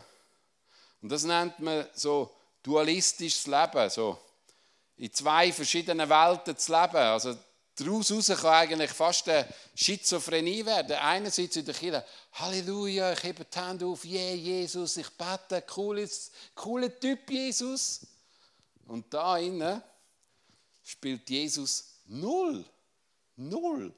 Und 1.02 1.12
das 1.12 1.24
nennt 1.24 1.60
man 1.60 1.88
so 1.94 2.32
dualistisches 2.62 3.48
Leben, 3.48 3.90
so 3.90 4.20
in 4.98 5.14
zwei 5.14 5.52
verschiedenen 5.52 6.10
Welten 6.10 6.58
zu 6.58 6.72
leben. 6.72 6.96
Also 6.96 7.38
daraus 7.76 8.28
kann 8.28 8.54
eigentlich 8.54 8.92
fast 8.92 9.28
eine 9.28 9.48
Schizophrenie 9.76 10.66
werden. 10.66 10.94
Einerseits 10.98 11.56
in 11.58 11.66
der 11.66 11.74
Kirche, 11.74 12.06
Halleluja, 12.34 13.14
ich 13.14 13.24
hebe 13.24 13.46
die 13.46 13.60
Hände 13.60 13.86
auf, 13.86 14.06
yeah, 14.06 14.34
Jesus, 14.34 14.98
ich 14.98 15.10
bete, 15.10 15.62
cooles, 15.64 16.32
cooler 16.54 16.98
Typ 17.00 17.30
Jesus. 17.30 18.08
Und 18.88 19.14
da 19.14 19.38
innen 19.38 19.82
spielt 20.84 21.30
Jesus 21.30 22.00
null. 22.06 22.64
Null. 23.36 23.94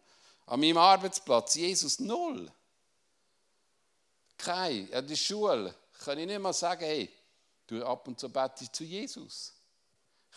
An 0.47 0.59
meinem 0.59 0.77
Arbeitsplatz, 0.77 1.55
Jesus 1.55 1.99
null. 1.99 2.51
Kein. 4.37 4.91
An 4.93 5.05
der 5.05 5.15
Schule 5.15 5.75
kann 6.03 6.17
ich 6.17 6.25
nicht 6.25 6.39
mal 6.39 6.53
sagen, 6.53 6.85
hey, 6.85 7.11
du 7.67 7.85
ab 7.85 8.07
und 8.07 8.19
zu 8.19 8.29
bete 8.29 8.71
zu 8.71 8.83
Jesus. 8.83 9.56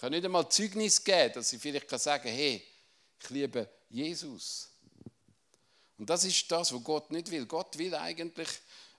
Ich 0.00 0.02
kann 0.02 0.12
nicht 0.12 0.25
einmal 0.25 0.49
Zeugnis 0.49 1.04
geben, 1.04 1.35
dass 1.35 1.52
ich 1.52 1.61
vielleicht 1.61 1.90
sagen 1.90 2.23
kann, 2.23 2.33
hey, 2.33 2.64
ich 3.23 3.28
liebe 3.28 3.69
Jesus. 3.90 4.71
Und 5.99 6.09
das 6.09 6.25
ist 6.25 6.50
das, 6.50 6.73
was 6.73 6.83
Gott 6.83 7.11
nicht 7.11 7.30
will. 7.30 7.45
Gott 7.45 7.76
will 7.76 7.95
eigentlich 7.95 8.49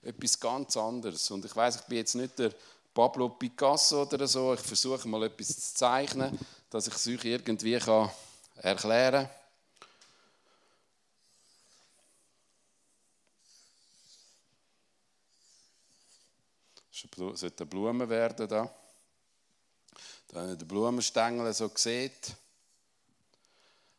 etwas 0.03 0.39
ganz 0.39 0.77
anderes. 0.77 1.31
Und 1.31 1.43
ich 1.43 1.55
weiß, 1.55 1.77
ich 1.77 1.81
bin 1.87 1.97
jetzt 1.97 2.13
nicht 2.13 2.37
der 2.37 2.53
Pablo 2.93 3.29
Picasso 3.29 4.03
oder 4.03 4.27
so. 4.27 4.53
Ich 4.53 4.59
versuche 4.59 5.07
mal 5.07 5.23
etwas 5.23 5.47
zu 5.47 5.73
zeichnen, 5.73 6.37
dass 6.69 6.85
ich 6.85 6.93
es 6.93 7.07
euch 7.07 7.25
irgendwie 7.25 7.79
erklären 8.57 9.27
kann. 9.27 9.29
Es 17.33 17.39
sollte 17.39 17.65
Blumen 17.65 18.07
werden 18.07 18.47
da. 18.47 18.71
Da 20.33 20.47
ihr 20.47 20.55
den 20.55 20.65
Blumenstängel 20.65 21.53
so 21.53 21.65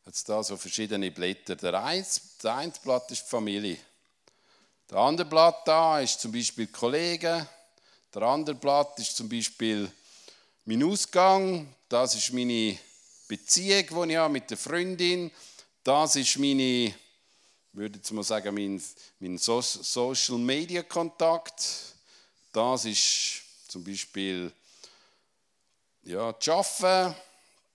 hat 0.07 0.15
es 0.15 0.25
da 0.25 0.43
so 0.43 0.57
verschiedene 0.57 1.11
Blätter. 1.11 1.57
Der 1.57 1.85
eine, 1.85 2.07
Blatt 2.83 3.11
ist 3.11 3.25
die 3.25 3.29
Familie. 3.29 3.77
Der 4.89 4.97
andere 4.97 5.29
Blatt 5.29 5.69
da 5.69 6.01
ist 6.01 6.19
zum 6.19 6.33
Beispiel 6.33 6.69
Kollegen. 6.69 7.47
Der 8.15 8.23
andere 8.23 8.57
Blatt 8.57 8.99
ist 8.99 9.15
zum 9.15 9.29
Beispiel 9.29 9.93
mein 10.65 10.83
Ausgang. 10.85 11.69
Das 11.87 12.15
ist 12.15 12.33
meine 12.33 12.79
Beziehung, 13.29 14.07
die 14.07 14.13
ich 14.13 14.17
habe 14.17 14.33
mit 14.33 14.51
der 14.51 14.57
Freundin. 14.57 15.31
Das 15.85 16.17
ist 16.17 16.39
meine, 16.39 16.87
ich 16.87 16.95
würde 17.73 17.99
jetzt 17.99 18.11
mal 18.11 18.23
sagen, 18.23 18.55
mein, 18.55 18.83
mein 19.21 19.37
Social 19.37 20.39
Media 20.39 20.83
Kontakt. 20.83 21.63
Das 22.55 22.87
ist 22.87 23.43
zum 23.69 23.85
Beispiel 23.85 24.51
ja, 26.05 26.33
das 26.33 26.49
Arbeiten, 26.49 27.15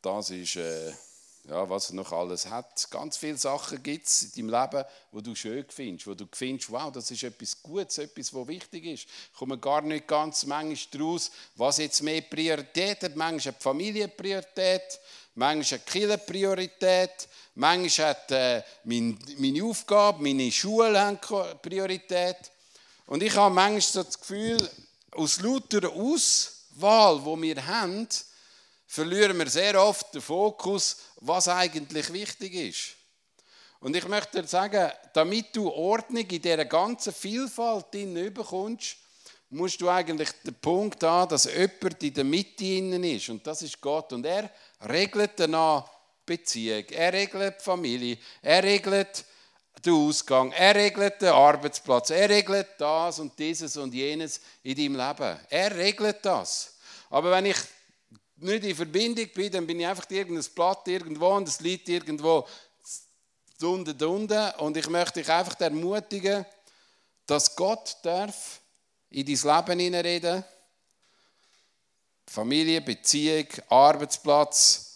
das 0.02 0.30
ist, 0.30 0.56
äh, 0.58 0.92
ja, 1.48 1.70
was 1.70 1.90
er 1.90 1.96
noch 1.96 2.12
alles 2.12 2.50
hat. 2.50 2.90
Ganz 2.92 3.16
viele 3.16 3.38
Sachen 3.38 3.82
gibt 3.82 4.06
es 4.06 4.24
in 4.24 4.50
deinem 4.50 4.62
Leben, 4.62 4.86
wo 5.12 5.22
du 5.22 5.34
schön 5.34 5.66
findest, 5.70 6.08
wo 6.08 6.14
du 6.14 6.26
findest, 6.32 6.70
wow, 6.70 6.92
das 6.92 7.10
ist 7.10 7.24
etwas 7.24 7.62
Gutes, 7.62 7.98
etwas, 8.00 8.34
was 8.34 8.48
wichtig 8.48 8.86
ist. 8.86 9.06
Ich 9.06 9.38
komme 9.38 9.58
gar 9.58 9.82
nicht 9.82 10.08
ganz 10.08 10.46
manchmal 10.46 10.78
daraus, 10.92 11.32
was 11.56 11.78
jetzt 11.78 12.04
mehr 12.04 12.22
Priorität 12.22 13.02
hat. 13.04 13.16
Manchmal 13.16 13.54
hat 13.54 13.62
die 13.62 13.64
Familie 13.64 14.08
Priorität, 14.10 15.00
manchmal 15.36 15.80
hat 15.80 15.88
die 15.88 15.92
Kirche 16.00 16.18
Priorität, 16.18 17.30
manchmal 17.56 18.10
hat 18.10 18.32
äh, 18.32 18.64
meine, 18.84 19.18
meine 19.38 19.64
Aufgabe, 19.64 20.22
meine 20.22 20.52
Schule 20.52 21.18
Priorität. 21.62 22.52
Und 23.06 23.24
ich 23.24 23.34
habe 23.38 23.56
manchmal 23.56 23.82
so 23.82 24.04
das 24.04 24.20
Gefühl, 24.20 24.70
aus 25.12 25.40
lauter 25.40 25.90
Auswahl, 26.78 27.26
wo 27.26 27.42
wir 27.42 27.66
haben, 27.66 28.08
verlieren 28.86 29.38
wir 29.40 29.50
sehr 29.50 29.82
oft 29.82 30.14
den 30.14 30.22
Fokus, 30.22 30.98
was 31.22 31.48
eigentlich 31.48 32.14
wichtig 32.14 32.54
ist. 32.54 32.96
Und 33.80 33.96
ich 33.96 34.08
möchte 34.08 34.42
dir 34.42 34.48
sagen, 34.48 34.92
damit 35.14 35.56
du 35.56 35.70
Ordnung 35.70 36.28
in 36.28 36.42
dieser 36.42 36.66
ganzen 36.66 37.14
Vielfalt 37.14 37.92
bekommst, 37.92 38.98
musst 39.50 39.82
du 39.82 39.90
eigentlich 39.90 40.30
den 40.44 40.56
Punkt 40.56 41.04
haben, 41.04 41.30
dass 41.30 41.46
jemand 41.46 42.04
in 42.04 42.14
der 42.14 42.24
Mitte 42.24 42.66
innen 42.66 43.04
ist. 43.04 43.30
Und 43.30 43.46
das 43.48 43.62
ist 43.62 43.80
Gott. 43.82 44.14
Und 44.14 44.26
er 44.26 44.50
regelt 44.88 45.32
danach 45.38 45.90
Beziehung, 46.26 46.84
er 46.90 47.14
regelt 47.14 47.62
Familie, 47.62 48.18
er 48.42 48.64
regelt 48.64 49.26
den 49.86 49.94
Ausgang, 49.94 50.52
er 50.52 50.76
regelt 50.76 51.22
den 51.22 51.30
Arbeitsplatz, 51.30 52.10
er 52.10 52.30
regelt 52.30 52.68
das 52.78 53.20
und 53.20 53.38
dieses 53.38 53.78
und 53.78 53.94
jenes 53.94 54.42
in 54.64 54.76
deinem 54.76 54.96
Leben. 54.96 55.40
Er 55.50 55.76
regelt 55.76 56.24
das. 56.24 56.76
Aber 57.10 57.32
wenn 57.32 57.46
ich 57.46 57.58
nicht 58.38 58.64
in 58.64 58.76
Verbindung 58.76 59.28
bin, 59.34 59.52
dann 59.52 59.68
bin 59.68 59.80
ich 59.80 59.88
einfach 59.88 60.10
irgendein 60.10 60.52
Blatt 60.54 60.88
irgendwo 60.88 61.28
und 61.36 61.48
es 61.48 61.60
liegt 61.60 61.90
irgendwo 61.90 62.48
unten 63.62 64.04
unten 64.04 64.52
und 64.60 64.78
ich 64.78 64.88
möchte 64.90 65.22
dich 65.22 65.30
einfach 65.32 65.60
ermutigen, 65.60 66.46
dass 67.26 67.56
Gott 67.56 67.98
darf 68.04 68.62
in 69.10 69.26
dein 69.26 69.36
Leben 69.36 69.80
hineinreden. 69.80 70.44
Familie, 72.28 72.82
Beziehung, 72.82 73.48
Arbeitsplatz, 73.70 74.87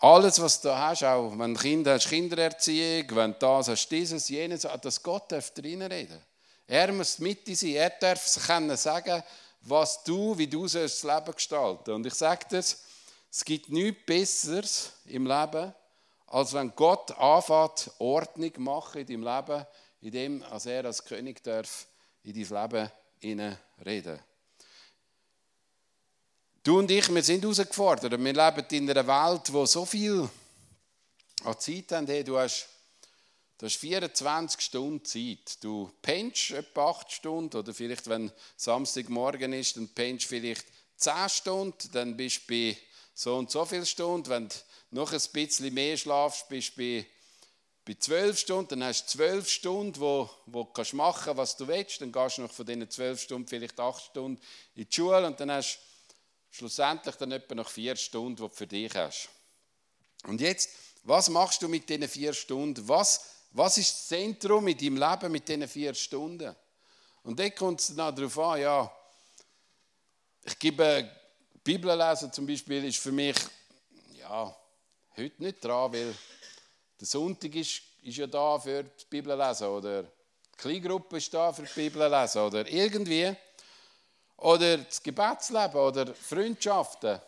alles, 0.00 0.40
was 0.40 0.60
du 0.60 0.76
hast, 0.76 1.02
auch 1.04 1.36
wenn 1.36 1.54
du 1.54 1.60
Kinder 1.60 1.94
hast, 1.94 2.08
Kindererziehung, 2.08 3.16
wenn 3.16 3.32
du 3.32 3.38
das 3.38 3.68
hast, 3.68 3.88
dieses, 3.88 4.28
jenes, 4.28 4.62
dass 4.62 5.02
Gott 5.02 5.32
darf 5.32 5.52
reden. 5.56 6.22
Er 6.66 6.92
muss 6.92 7.18
mit 7.18 7.46
dir 7.46 7.56
sein. 7.56 7.70
Er 7.70 7.90
darf 7.90 8.46
können 8.46 8.76
sagen, 8.76 9.22
was 9.62 10.02
du, 10.04 10.36
wie 10.38 10.46
du 10.46 10.66
das 10.66 11.02
Leben 11.02 11.32
gestalten 11.32 11.92
Und 11.92 12.06
ich 12.06 12.14
sage 12.14 12.46
dir, 12.50 12.58
es 12.58 13.44
gibt 13.44 13.70
nichts 13.70 14.06
Besseres 14.06 14.92
im 15.06 15.26
Leben, 15.26 15.74
als 16.26 16.52
wenn 16.52 16.74
Gott 16.76 17.10
anfängt, 17.12 17.90
Ordnung 17.98 18.52
machen 18.58 19.00
in 19.00 19.06
deinem 19.06 19.22
Leben, 19.22 19.66
indem 20.00 20.42
er 20.42 20.84
als 20.84 21.04
König 21.04 21.42
darf 21.42 21.86
in 22.22 22.34
dein 22.34 22.70
Leben 22.70 23.58
reden 23.84 24.20
Du 26.68 26.80
und 26.80 26.90
ich, 26.90 27.08
wir 27.08 27.22
sind 27.22 27.40
herausgefordert. 27.40 28.12
Wir 28.12 28.18
leben 28.18 28.66
in 28.72 28.90
einer 28.90 29.06
Welt, 29.06 29.50
wo 29.54 29.64
so 29.64 29.86
viel 29.86 30.28
Zeit 31.56 31.92
haben. 31.92 32.06
Hey, 32.06 32.22
du, 32.22 32.36
hast, 32.36 32.68
du 33.56 33.64
hast 33.64 33.76
24 33.76 34.60
Stunden 34.60 35.02
Zeit. 35.02 35.64
Du 35.64 35.90
pennst 36.02 36.50
etwa 36.50 36.90
8 36.90 37.10
Stunden 37.10 37.56
oder 37.56 37.72
vielleicht, 37.72 38.06
wenn 38.10 38.30
Samstagmorgen 38.58 39.54
ist, 39.54 39.78
dann 39.78 39.88
pennst 39.88 40.26
du 40.26 40.28
vielleicht 40.28 40.66
10 40.98 41.30
Stunden. 41.30 41.90
Dann 41.90 42.14
bist 42.14 42.42
du 42.42 42.48
bei 42.48 42.76
so 43.14 43.36
und 43.36 43.50
so 43.50 43.64
viel 43.64 43.86
Stunden. 43.86 44.28
Wenn 44.28 44.48
du 44.50 44.54
noch 44.90 45.10
ein 45.10 45.22
bisschen 45.32 45.72
mehr 45.72 45.96
schlafst, 45.96 46.50
bist 46.50 46.76
du 46.76 46.82
bei 46.82 47.06
bei 47.86 47.94
12 47.98 48.38
Stunden, 48.38 48.68
dann 48.68 48.84
hast 48.84 49.14
du 49.14 49.16
12 49.16 49.48
Stunden, 49.48 49.98
wo, 49.98 50.28
wo 50.44 50.64
du 50.64 50.96
machen 50.96 51.22
kannst, 51.24 51.38
was 51.38 51.56
du 51.56 51.66
willst. 51.66 52.02
Dann 52.02 52.12
gehst 52.12 52.36
du 52.36 52.42
noch 52.42 52.52
von 52.52 52.66
diesen 52.66 52.90
12 52.90 53.22
Stunden 53.22 53.48
vielleicht 53.48 53.80
8 53.80 54.04
Stunden 54.04 54.38
in 54.74 54.86
die 54.86 54.94
Schule 54.94 55.26
und 55.26 55.40
dann 55.40 55.50
hast 55.50 55.80
schlussendlich 56.50 57.16
dann 57.16 57.32
etwa 57.32 57.54
noch 57.54 57.68
vier 57.68 57.96
Stunden, 57.96 58.36
die 58.36 58.42
du 58.42 58.48
für 58.48 58.66
dich 58.66 58.94
hast. 58.94 59.28
Und 60.24 60.40
jetzt, 60.40 60.70
was 61.04 61.28
machst 61.28 61.62
du 61.62 61.68
mit 61.68 61.88
diesen 61.88 62.08
vier 62.08 62.34
Stunden? 62.34 62.88
Was, 62.88 63.24
was 63.52 63.78
ist 63.78 63.92
das 63.92 64.08
Zentrum 64.08 64.66
in 64.68 64.76
deinem 64.76 64.96
Leben 64.96 65.32
mit 65.32 65.48
diesen 65.48 65.68
vier 65.68 65.94
Stunden? 65.94 66.54
Und 67.22 67.38
dann 67.38 67.54
kommt 67.54 67.80
es 67.80 67.94
dann 67.94 68.14
darauf 68.14 68.38
an, 68.38 68.60
ja, 68.60 68.92
ich 70.44 70.58
gebe 70.58 71.10
Bibel 71.62 71.94
lesen 71.96 72.32
zum 72.32 72.46
Beispiel 72.46 72.84
ist 72.84 72.98
für 72.98 73.12
mich 73.12 73.36
ja, 74.18 74.56
heute 75.16 75.42
nicht 75.42 75.62
dran, 75.62 75.92
weil 75.92 76.14
der 76.98 77.06
Sonntag 77.06 77.54
ist, 77.54 77.82
ist 78.02 78.16
ja 78.16 78.26
da 78.26 78.58
für 78.58 78.82
die 78.82 79.04
Bibel 79.10 79.36
lesen 79.36 79.66
oder 79.66 80.10
Kleingruppe 80.56 81.18
ist 81.18 81.32
da 81.32 81.52
für 81.52 81.62
die 81.62 81.74
Bibel 81.74 82.08
lesen 82.10 82.40
oder 82.40 82.66
irgendwie. 82.66 83.36
Oder 84.38 84.78
das 84.78 85.02
Gebetsleben 85.02 85.80
oder 85.80 86.14
Freundschaften. 86.14 87.20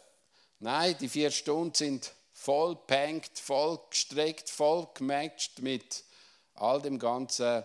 Nein, 0.61 0.97
die 1.01 1.09
vier 1.09 1.31
Stunden 1.31 1.75
sind 1.75 2.13
voll 2.33 2.77
gepänkt, 2.77 3.39
voll 3.39 3.79
gestreckt, 3.91 4.49
voll 4.49 4.87
gematcht 4.95 5.61
mit 5.61 6.05
all 6.55 6.81
dem 6.81 6.99
ganzen 6.99 7.65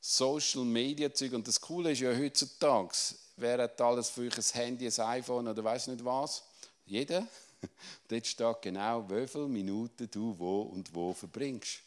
Social 0.00 0.64
Media 0.64 1.12
Zeug. 1.12 1.32
Und 1.32 1.48
das 1.48 1.60
Coole 1.60 1.92
ist 1.92 2.00
ja 2.00 2.14
heutzutage, 2.14 2.94
wer 3.36 3.62
hat 3.62 3.80
alles 3.80 4.10
für 4.10 4.22
euch 4.22 4.36
ein 4.36 4.44
Handy, 4.52 4.86
ein 4.86 5.00
iPhone 5.00 5.48
oder 5.48 5.64
weiß 5.64 5.86
nicht 5.88 6.04
was? 6.04 6.44
Jeder. 6.84 7.26
Dort 8.08 8.26
steht 8.26 8.62
genau, 8.62 9.08
wie 9.08 9.26
viele 9.26 9.48
Minuten 9.48 10.10
du 10.10 10.38
wo 10.38 10.62
und 10.62 10.94
wo 10.94 11.14
verbringst. 11.14 11.80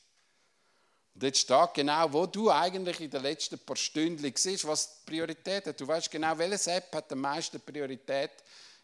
Und 1.18 1.24
dort 1.24 1.36
steht 1.36 1.74
genau, 1.74 2.14
wo 2.14 2.28
du 2.28 2.52
eigentlich 2.52 3.02
in 3.02 3.10
den 3.10 3.24
letzten 3.24 3.58
paar 3.58 3.76
Stunden 3.76 4.32
siehst, 4.36 4.68
was 4.68 5.00
die 5.00 5.10
Priorität 5.10 5.66
hat. 5.66 5.82
Du 5.82 5.88
weißt 5.88 6.12
genau, 6.12 6.38
welche 6.38 6.74
App 6.74 6.94
hat 6.94 7.12
am 7.12 7.22
meisten 7.22 7.60
Priorität 7.60 8.30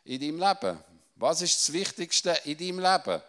in 0.03 0.19
deinem 0.19 0.39
Leben. 0.39 0.83
Was 1.17 1.43
ist 1.43 1.59
das 1.59 1.71
Wichtigste 1.71 2.35
in 2.45 2.57
deinem 2.57 2.79
Leben? 2.79 3.21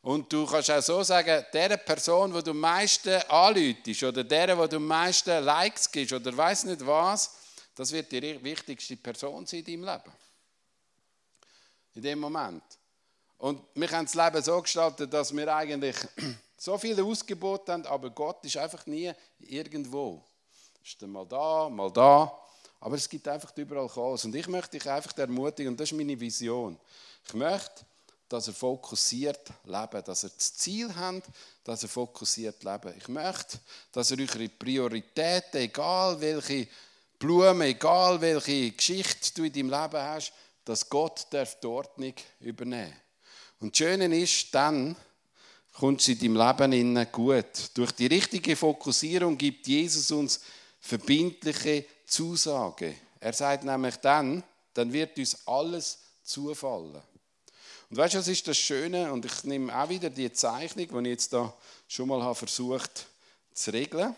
Und 0.00 0.32
du 0.32 0.46
kannst 0.46 0.70
auch 0.70 0.80
so 0.80 1.02
sagen, 1.02 1.44
der 1.52 1.76
Person, 1.76 2.32
die 2.32 2.42
du 2.42 2.52
am 2.52 2.60
meisten 2.60 3.20
anläutest 3.28 4.04
oder 4.04 4.24
der, 4.24 4.56
wo 4.56 4.66
du 4.66 4.76
am 4.76 4.86
meisten 4.86 5.44
Likes 5.44 5.92
gibst 5.92 6.14
oder 6.14 6.34
weiß 6.34 6.64
nicht 6.64 6.86
was, 6.86 7.34
das 7.74 7.92
wird 7.92 8.10
die 8.10 8.42
wichtigste 8.42 8.96
Person 8.96 9.44
sein 9.44 9.60
in 9.66 9.82
deinem 9.82 9.84
Leben. 9.84 10.16
In 11.94 12.00
dem 12.00 12.20
Moment. 12.20 12.62
Und 13.36 13.60
wir 13.74 13.90
haben 13.90 14.06
das 14.06 14.14
Leben 14.14 14.42
so 14.42 14.62
gestaltet, 14.62 15.12
dass 15.12 15.36
wir 15.36 15.54
eigentlich 15.54 15.96
so 16.60 16.76
viele 16.76 17.02
Ausgebote 17.02 17.72
haben, 17.72 17.86
aber 17.86 18.10
Gott 18.10 18.44
ist 18.44 18.58
einfach 18.58 18.84
nie 18.84 19.10
irgendwo. 19.38 20.22
Ist 20.84 21.00
mal 21.02 21.24
da, 21.24 21.70
mal 21.70 21.90
da. 21.90 22.30
Aber 22.80 22.96
es 22.96 23.08
gibt 23.08 23.26
einfach 23.28 23.56
überall 23.56 23.88
Chaos. 23.88 24.26
Und 24.26 24.34
ich 24.34 24.46
möchte 24.46 24.78
dich 24.78 24.88
einfach 24.88 25.16
ermutigen, 25.16 25.72
und 25.72 25.80
das 25.80 25.90
ist 25.90 25.96
meine 25.96 26.20
Vision. 26.20 26.78
Ich 27.26 27.32
möchte, 27.32 27.86
dass 28.28 28.46
er 28.48 28.52
fokussiert 28.52 29.40
leben, 29.64 30.04
dass 30.04 30.22
er 30.22 30.30
das 30.30 30.54
Ziel 30.54 30.94
hat, 30.94 31.22
dass 31.64 31.82
er 31.82 31.88
fokussiert 31.88 32.62
leben. 32.62 32.94
Ich 32.98 33.08
möchte, 33.08 33.58
dass 33.90 34.10
er 34.10 34.18
eure 34.18 34.48
Prioritäten, 34.50 35.60
egal 35.60 36.20
welche 36.20 36.68
Blumen, 37.18 37.62
egal 37.62 38.20
welche 38.20 38.72
Geschichte 38.72 39.32
du 39.34 39.44
in 39.44 39.52
deinem 39.52 39.70
Leben 39.70 40.02
hast, 40.02 40.32
dass 40.66 40.88
Gott 40.88 41.26
die 41.32 41.66
Ordnung 41.66 42.14
übernehmen 42.40 42.94
Und 43.60 43.72
das 43.72 43.78
Schöne 43.78 44.14
ist, 44.18 44.54
dann 44.54 44.94
kommt 45.72 46.00
es 46.00 46.08
in 46.08 46.34
deinem 46.34 46.70
Leben 46.70 47.12
gut. 47.12 47.70
Durch 47.74 47.92
die 47.92 48.06
richtige 48.06 48.56
Fokussierung 48.56 49.36
gibt 49.38 49.66
Jesus 49.66 50.10
uns 50.10 50.40
verbindliche 50.80 51.84
Zusage. 52.06 52.94
Er 53.20 53.32
sagt 53.32 53.64
nämlich 53.64 53.96
dann, 53.96 54.42
dann 54.74 54.92
wird 54.92 55.18
uns 55.18 55.46
alles 55.46 55.98
zufallen. 56.22 57.02
Und 57.90 57.96
weißt 57.96 58.14
du, 58.14 58.18
was 58.18 58.28
ist 58.28 58.46
das 58.46 58.56
Schöne? 58.56 59.12
Und 59.12 59.24
ich 59.24 59.44
nehme 59.44 59.76
auch 59.76 59.88
wieder 59.88 60.10
die 60.10 60.32
Zeichnung, 60.32 60.86
die 60.88 61.10
ich 61.10 61.14
jetzt 61.14 61.32
da 61.32 61.52
schon 61.88 62.08
mal 62.08 62.34
versucht 62.34 63.06
zu 63.52 63.72
regeln. 63.72 64.14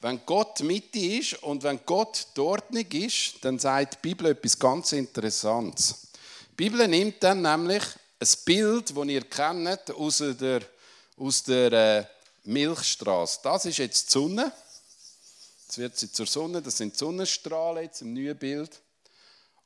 Wenn 0.00 0.20
Gott 0.24 0.60
Mitte 0.60 0.98
ist 0.98 1.42
und 1.42 1.62
wenn 1.62 1.80
Gott 1.84 2.26
die 2.36 2.40
Ordnung 2.40 2.86
ist, 2.92 3.36
dann 3.42 3.58
sagt 3.58 3.94
die 3.94 4.08
Bibel 4.08 4.30
etwas 4.30 4.58
ganz 4.58 4.92
Interessantes. 4.92 6.08
Die 6.50 6.54
Bibel 6.56 6.86
nimmt 6.86 7.22
dann 7.22 7.42
nämlich 7.42 7.82
ein 8.18 8.28
Bild, 8.44 8.96
das 8.96 9.06
ihr 9.06 9.24
kennt, 9.24 9.90
aus 9.90 10.18
der, 10.18 10.62
aus 11.16 11.42
der 11.42 11.72
äh, 11.72 12.04
Milchstraße. 12.44 13.40
Das 13.42 13.64
ist 13.66 13.78
jetzt 13.78 14.08
die 14.08 14.12
Sonne. 14.12 14.52
Jetzt 15.64 15.78
wird 15.78 15.98
sie 15.98 16.12
zur 16.12 16.26
Sonne, 16.26 16.62
das 16.62 16.76
sind 16.76 16.96
Sonnenstrahlen 16.96 17.84
jetzt 17.84 18.00
im 18.02 18.14
neuen 18.14 18.38
Bild. 18.38 18.80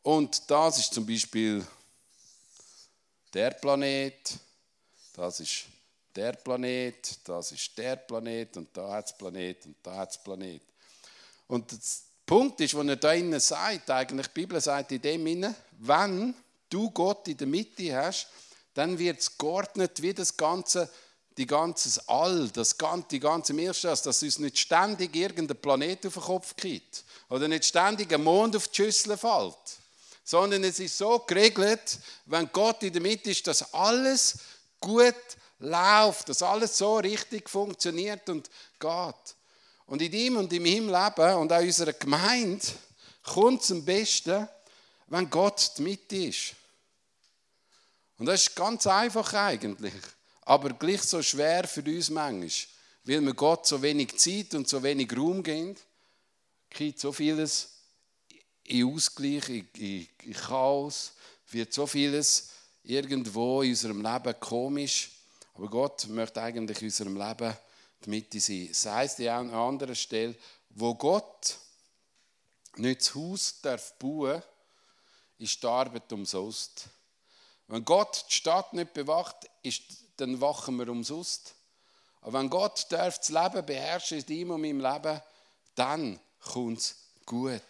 Und 0.03 0.51
das 0.51 0.79
ist 0.79 0.95
zum 0.95 1.07
Beispiel 1.07 1.65
der 3.33 3.51
Planet, 3.51 4.33
das 5.13 5.41
ist 5.41 5.67
der 6.17 6.33
Planet, 6.33 7.19
das 7.23 7.53
ist 7.53 7.77
der 7.77 7.97
Planet 7.97 8.57
und 8.57 8.77
da 8.77 8.93
hat 8.93 9.07
es 9.07 9.17
Planet 9.17 9.67
und 9.67 9.77
da 9.83 9.97
hat 9.97 10.11
es 10.11 10.19
Planet. 10.19 10.63
Und 11.47 11.71
der 11.71 11.79
Punkt 12.25 12.61
ist, 12.61 12.75
wo 12.75 12.83
er 12.83 12.97
da 12.97 13.13
innen 13.13 13.39
sagt, 13.39 13.91
eigentlich 13.91 14.27
die 14.29 14.41
Bibel 14.41 14.61
sagt 14.61 14.93
in 14.93 15.03
dem 15.03 15.27
innen, 15.27 15.55
wenn 15.79 16.35
du 16.71 16.91
Gott 16.91 17.29
in 17.29 17.37
der 17.37 17.47
Mitte 17.47 17.95
hast, 17.95 18.29
dann 18.75 18.99
wird 18.99 19.21
es 19.21 19.37
geordnet 19.37 20.01
wie 20.01 20.15
das 20.15 20.37
ganze, 20.37 20.89
die 21.37 21.47
ganze 21.47 22.01
All, 22.09 22.49
das, 22.49 22.77
die 23.11 23.21
ganze 23.21 23.53
Milchstraße, 23.53 24.05
dass 24.05 24.23
uns 24.23 24.39
nicht 24.39 24.59
ständig 24.59 25.15
irgendein 25.15 25.61
Planet 25.61 26.07
auf 26.07 26.15
den 26.15 26.23
Kopf 26.23 26.57
geht 26.57 27.05
oder 27.29 27.49
nicht 27.49 27.65
ständig 27.65 28.13
ein 28.13 28.23
Mond 28.23 28.57
auf 28.57 28.69
die 28.69 28.77
Schüssel 28.77 29.17
fällt, 29.17 29.57
sondern 30.25 30.65
es 30.65 30.79
ist 30.79 30.97
so 30.97 31.19
geregelt, 31.21 31.99
wenn 32.27 32.51
Gott 32.53 32.83
in 32.83 32.93
der 32.93 33.03
Mitte 33.03 33.31
ist, 33.31 33.47
dass 33.47 33.75
alles 33.75 34.39
gut 34.81 35.15
läuft, 35.59 36.29
dass 36.29 36.43
alles 36.43 36.77
so 36.79 36.97
richtig 36.97 37.49
funktioniert 37.49 38.29
und 38.29 38.51
geht. 38.79 39.37
Und 39.87 40.03
in 40.03 40.13
ihm 40.13 40.37
und 40.37 40.53
in 40.53 40.63
meinem 40.63 40.89
Leben 40.89 41.35
und 41.37 41.53
auch 41.53 41.61
in 41.61 41.67
unserer 41.67 41.93
Gemeinde 41.93 42.65
kommt 43.25 43.63
es 43.63 43.73
am 43.73 43.85
besten, 43.85 44.49
wenn 45.09 45.29
Gott 45.29 45.73
die 45.77 45.83
Mitte 45.83 46.17
ist. 46.17 46.55
Und 48.21 48.27
das 48.27 48.43
ist 48.43 48.55
ganz 48.55 48.87
einfach 48.87 49.33
eigentlich, 49.33 49.95
aber 50.43 50.75
gleich 50.75 51.01
so 51.01 51.23
schwer 51.23 51.67
für 51.67 51.83
uns 51.83 52.11
manchmal, 52.11 52.51
weil 53.05 53.21
wir 53.23 53.33
Gott 53.33 53.67
so 53.67 53.81
wenig 53.81 54.15
Zeit 54.19 54.55
und 54.55 54.69
so 54.69 54.83
wenig 54.83 55.11
Raum 55.17 55.43
geben, 55.43 55.75
geht 56.69 57.01
so 57.01 57.13
vieles 57.13 57.79
in 58.65 58.85
Ausgleich, 58.85 59.49
in, 59.49 59.69
in, 59.79 60.09
in 60.23 60.35
Chaos, 60.35 61.15
wird 61.49 61.73
so 61.73 61.87
vieles 61.87 62.51
irgendwo 62.83 63.63
in 63.63 63.71
unserem 63.71 64.03
Leben 64.03 64.39
komisch. 64.39 65.13
Aber 65.55 65.71
Gott 65.71 66.07
möchte 66.09 66.43
eigentlich 66.43 66.83
in 66.83 66.89
unserem 66.89 67.17
Leben 67.17 67.57
die 68.05 68.11
Mitte 68.11 68.39
sein. 68.39 68.69
Das 68.69 68.85
heisst 68.85 69.21
an 69.21 69.49
einer 69.49 69.55
anderen 69.55 69.97
Stelle, 69.97 70.37
wo 70.69 70.95
Gott 70.95 71.57
nicht 72.77 73.01
das 73.01 73.15
Haus 73.15 73.61
darf 73.63 73.95
bauen 73.95 74.43
ist 75.39 75.63
die 75.63 75.67
Arbeit 75.67 76.13
umsonst. 76.13 76.91
Wenn 77.71 77.85
Gott 77.85 78.25
die 78.29 78.35
Stadt 78.35 78.73
nicht 78.73 78.95
bewacht, 78.95 79.49
ist, 79.63 79.83
dann 80.17 80.41
wachen 80.41 80.77
wir 80.77 80.89
umsonst. 80.89 81.55
Aber 82.21 82.41
wenn 82.41 82.51
Gott 82.51 82.87
darf 82.91 83.19
das 83.19 83.29
Leben 83.29 83.65
beherrschen 83.65 84.19
in 84.19 84.27
deinem 84.27 84.51
und 84.51 84.61
meinem 84.61 84.81
Leben, 84.81 85.21
dann 85.77 86.19
kommt 86.41 86.79
es 86.79 86.97
gut. 87.25 87.63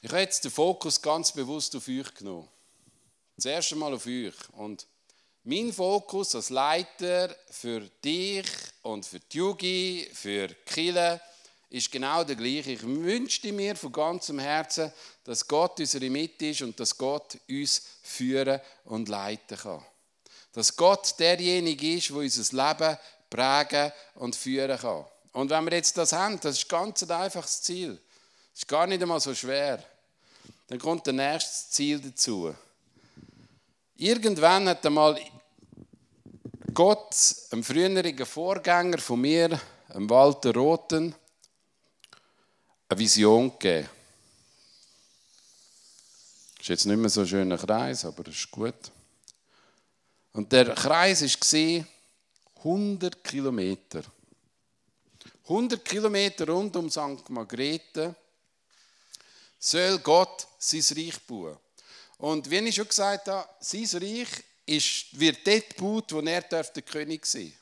Ich 0.00 0.08
habe 0.08 0.22
jetzt 0.22 0.42
den 0.42 0.50
Fokus 0.50 1.02
ganz 1.02 1.32
bewusst 1.32 1.76
auf 1.76 1.86
euch 1.86 2.14
genommen. 2.14 2.48
Das 3.36 3.44
erste 3.44 3.76
Mal 3.76 3.92
auf 3.92 4.06
euch. 4.06 4.34
Und 4.52 4.86
mein 5.44 5.74
Fokus 5.74 6.34
als 6.34 6.48
Leiter 6.48 7.36
für 7.50 7.80
dich 8.02 8.46
und 8.80 9.04
für 9.04 9.20
die 9.20 9.36
Jugi, 9.36 10.10
für 10.14 10.48
Kille, 10.64 11.20
ist 11.70 11.92
genau 11.92 12.24
der 12.24 12.36
gleiche. 12.36 12.72
Ich 12.72 12.82
wünschte 12.82 13.52
mir 13.52 13.76
von 13.76 13.92
ganzem 13.92 14.40
Herzen, 14.40 14.92
dass 15.24 15.46
Gott 15.46 15.78
unsere 15.78 16.10
Mitte 16.10 16.46
ist 16.46 16.62
und 16.62 16.78
dass 16.78 16.98
Gott 16.98 17.38
uns 17.48 17.82
führen 18.02 18.60
und 18.84 19.08
leiten 19.08 19.56
kann. 19.56 19.84
Dass 20.52 20.74
Gott 20.74 21.14
derjenige 21.18 21.94
ist, 21.94 22.10
der 22.10 22.16
unser 22.16 22.56
Leben 22.56 22.98
prägen 23.30 23.92
und 24.16 24.34
führen 24.34 24.78
kann. 24.78 25.04
Und 25.32 25.50
wenn 25.50 25.64
wir 25.64 25.74
jetzt 25.74 25.96
das 25.96 26.12
haben, 26.12 26.40
das 26.40 26.58
ist 26.58 26.68
ganz 26.68 27.04
ein 27.04 27.10
einfaches 27.12 27.62
Ziel. 27.62 27.96
Das 28.52 28.62
ist 28.62 28.68
gar 28.68 28.88
nicht 28.88 29.00
einmal 29.00 29.20
so 29.20 29.32
schwer. 29.32 29.82
Dann 30.66 30.80
kommt 30.80 31.06
das 31.06 31.14
nächste 31.14 31.70
Ziel 31.70 32.00
dazu. 32.00 32.52
Irgendwann 33.96 34.68
hat 34.68 34.84
einmal 34.84 35.20
Gott, 36.74 37.14
einem 37.52 37.62
früheren 37.62 38.26
Vorgänger 38.26 38.98
von 38.98 39.20
mir, 39.20 39.60
Walter 39.88 40.54
Roten, 40.54 41.14
eine 42.90 42.98
Vision 42.98 43.50
gegeben. 43.50 43.88
Das 46.56 46.62
ist 46.62 46.68
jetzt 46.68 46.86
nicht 46.86 46.96
mehr 46.96 47.08
so 47.08 47.20
ein 47.20 47.28
schöner 47.28 47.56
Kreis, 47.56 48.04
aber 48.04 48.24
das 48.24 48.34
ist 48.34 48.50
gut. 48.50 48.74
Und 50.32 50.50
der 50.52 50.74
Kreis 50.74 51.22
war 51.22 51.86
100 52.56 53.24
Kilometer. 53.24 54.02
100 55.44 55.84
Kilometer 55.84 56.48
rund 56.48 56.76
um 56.76 56.90
St. 56.90 57.28
Margrethe 57.30 58.14
soll 59.58 59.98
Gott 60.00 60.46
sein 60.58 60.84
Reich 60.96 61.18
bauen. 61.26 61.56
Und 62.18 62.50
wie 62.50 62.58
ich 62.58 62.74
schon 62.74 62.88
gesagt 62.88 63.28
habe, 63.28 63.48
sein 63.60 63.86
Reich 63.94 64.28
wird 65.12 65.46
dort 65.46 65.76
gebaut, 65.76 66.12
wo 66.12 66.20
er 66.20 66.42
der 66.42 66.82
König 66.82 67.24
sein 67.24 67.50
darf. 67.50 67.59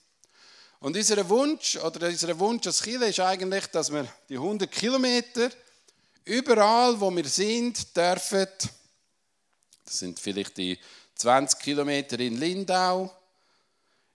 Und 0.81 0.97
unser 0.97 1.29
Wunsch, 1.29 1.77
oder 1.77 2.07
unser 2.07 2.39
Wunsch 2.39 2.67
als 2.67 2.83
Kirche 2.83 3.07
ist 3.07 3.21
eigentlich, 3.21 3.67
dass 3.67 3.93
wir 3.93 4.07
die 4.29 4.37
100 4.37 4.71
Kilometer 4.71 5.51
überall, 6.25 7.01
wo 7.01 7.15
wir 7.15 7.25
sind, 7.25 7.97
dürfen, 7.97 8.47
das 9.85 9.99
sind 9.99 10.21
vielleicht 10.21 10.57
die 10.57 10.79
20 11.17 11.59
Kilometer 11.59 12.21
in 12.21 12.37
Lindau, 12.37 13.13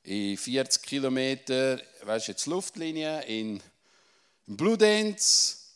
in 0.04 0.38
40 0.38 0.82
Kilometer, 0.84 1.82
weißt 2.04 2.28
du, 2.28 2.32
jetzt 2.32 2.45
Luftlinie, 2.45 3.23
in, 3.23 3.62
Bludenz, 4.47 5.69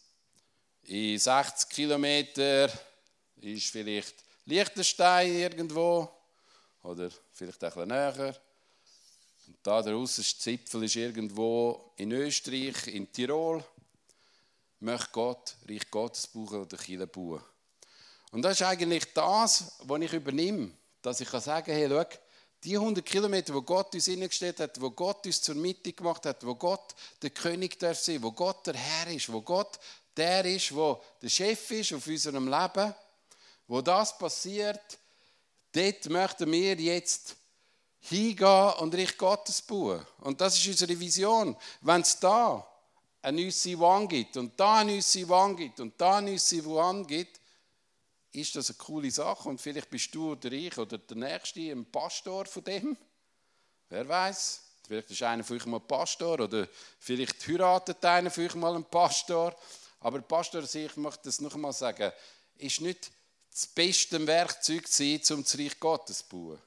in 0.83 1.17
60 1.17 1.69
Kilometer 1.69 2.69
ist 3.41 3.71
vielleicht 3.71 4.15
Liechtenstein 4.45 5.33
irgendwo 5.33 6.09
oder 6.83 7.09
vielleicht 7.33 7.61
ein 7.63 7.69
bisschen 7.69 7.87
näher. 7.89 8.35
Und 9.47 9.57
da 9.63 9.81
der 9.81 10.03
Zipfel 10.05 10.83
ist 10.83 10.95
irgendwo 10.95 11.93
in 11.95 12.11
Österreich, 12.11 12.87
in 12.87 13.11
Tirol. 13.11 13.63
Möchte 14.79 15.09
Gott 15.11 15.55
Reich 15.67 15.89
Gottes 15.89 16.27
bauen 16.27 16.61
oder 16.61 16.77
Kirche 16.77 17.07
bauen. 17.07 17.41
Und 18.31 18.41
das 18.41 18.59
ist 18.59 18.67
eigentlich 18.67 19.13
das, 19.13 19.77
was 19.83 20.01
ich 20.01 20.13
übernehme. 20.13 20.71
Dass 21.01 21.21
ich 21.21 21.29
sagen 21.29 21.65
kann, 21.65 21.75
hey, 21.75 21.87
schau, 21.89 22.05
die 22.63 22.75
100 22.75 23.05
Kilometer, 23.05 23.53
wo 23.53 23.61
Gott 23.61 23.93
uns 23.93 24.05
hineingestellt 24.05 24.59
hat, 24.59 24.81
wo 24.81 24.91
Gott 24.91 25.25
uns 25.25 25.41
zur 25.41 25.55
Mitte 25.55 25.93
gemacht 25.93 26.25
hat, 26.25 26.45
wo 26.45 26.55
Gott 26.55 26.95
der 27.21 27.29
König 27.29 27.79
darf 27.79 27.99
sein, 27.99 28.21
wo 28.21 28.31
Gott 28.31 28.67
der 28.67 28.75
Herr 28.75 29.07
ist, 29.07 29.31
wo 29.31 29.41
Gott 29.41 29.79
der 30.15 30.43
ist, 30.45 30.75
wo 30.75 31.01
der 31.21 31.29
Chef 31.29 31.71
ist 31.71 31.93
auf 31.93 32.05
unserem 32.07 32.47
Leben, 32.47 32.93
wo 33.67 33.81
das 33.81 34.17
passiert, 34.17 34.97
dort 35.71 36.09
möchten 36.09 36.51
wir 36.51 36.75
jetzt 36.75 37.35
hingehen 37.99 38.73
und 38.79 38.95
Reich 38.95 39.17
Gottes 39.17 39.61
bauen. 39.61 40.05
Und 40.19 40.39
das 40.39 40.57
ist 40.57 40.67
unsere 40.67 40.99
Vision. 40.99 41.55
Wenn 41.81 42.01
es 42.01 42.19
da 42.19 42.65
eine 43.21 43.41
neue 43.41 43.79
Wand 43.79 44.09
gibt 44.09 44.37
und 44.37 44.59
da 44.59 44.79
eine 44.79 44.93
neue 44.93 45.29
Wand 45.29 45.57
gibt 45.57 45.79
und 45.79 45.99
da 45.99 46.17
eine 46.17 46.31
neue 46.31 46.65
Wand 46.65 47.07
gibt, 47.07 47.39
ist 48.31 48.55
das 48.55 48.69
eine 48.69 48.77
coole 48.77 49.11
Sache. 49.11 49.49
Und 49.49 49.59
vielleicht 49.59 49.89
bist 49.89 50.13
du 50.13 50.31
oder 50.31 50.51
ich 50.51 50.77
oder 50.77 50.97
der 50.97 51.17
Nächste 51.17 51.59
ein 51.71 51.85
Pastor 51.85 52.45
von 52.45 52.63
dem. 52.63 52.97
Wer 53.89 54.07
weiß? 54.07 54.61
Vielleicht 54.85 55.11
ist 55.11 55.23
einer 55.23 55.43
von 55.43 55.57
euch 55.57 55.65
mal 55.65 55.79
Pastor 55.81 56.39
oder 56.39 56.67
vielleicht 56.99 57.45
heiratet 57.47 58.03
einer 58.05 58.31
von 58.31 58.45
euch 58.45 58.55
mal 58.55 58.75
einen 58.75 58.85
Pastor. 58.85 59.55
Aber 59.99 60.21
Pastor, 60.21 60.63
ich 60.63 60.95
möchte 60.95 61.23
das 61.25 61.41
noch 61.41 61.55
einmal 61.55 61.73
sagen, 61.73 62.11
ist 62.55 62.81
nicht 62.81 63.11
das 63.51 63.67
beste 63.67 64.25
Werkzeug 64.25 64.85
um 65.31 65.43
das 65.43 65.57
Reich 65.57 65.79
Gottes 65.79 66.19
zu 66.19 66.25
bauen. 66.29 66.61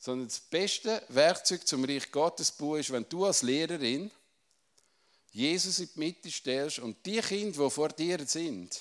Sondern 0.00 0.26
das 0.26 0.40
beste 0.40 1.04
Werkzeug 1.10 1.64
zum 1.68 1.84
Reich 1.84 2.10
Gottes 2.10 2.50
ist, 2.50 2.90
wenn 2.90 3.06
du 3.08 3.26
als 3.26 3.42
Lehrerin 3.42 4.10
Jesus 5.30 5.78
in 5.78 5.90
die 5.94 5.98
Mitte 5.98 6.30
stellst 6.30 6.80
und 6.80 7.04
die 7.06 7.20
Kinder, 7.20 7.64
die 7.64 7.70
vor 7.70 7.90
dir 7.90 8.26
sind, 8.26 8.80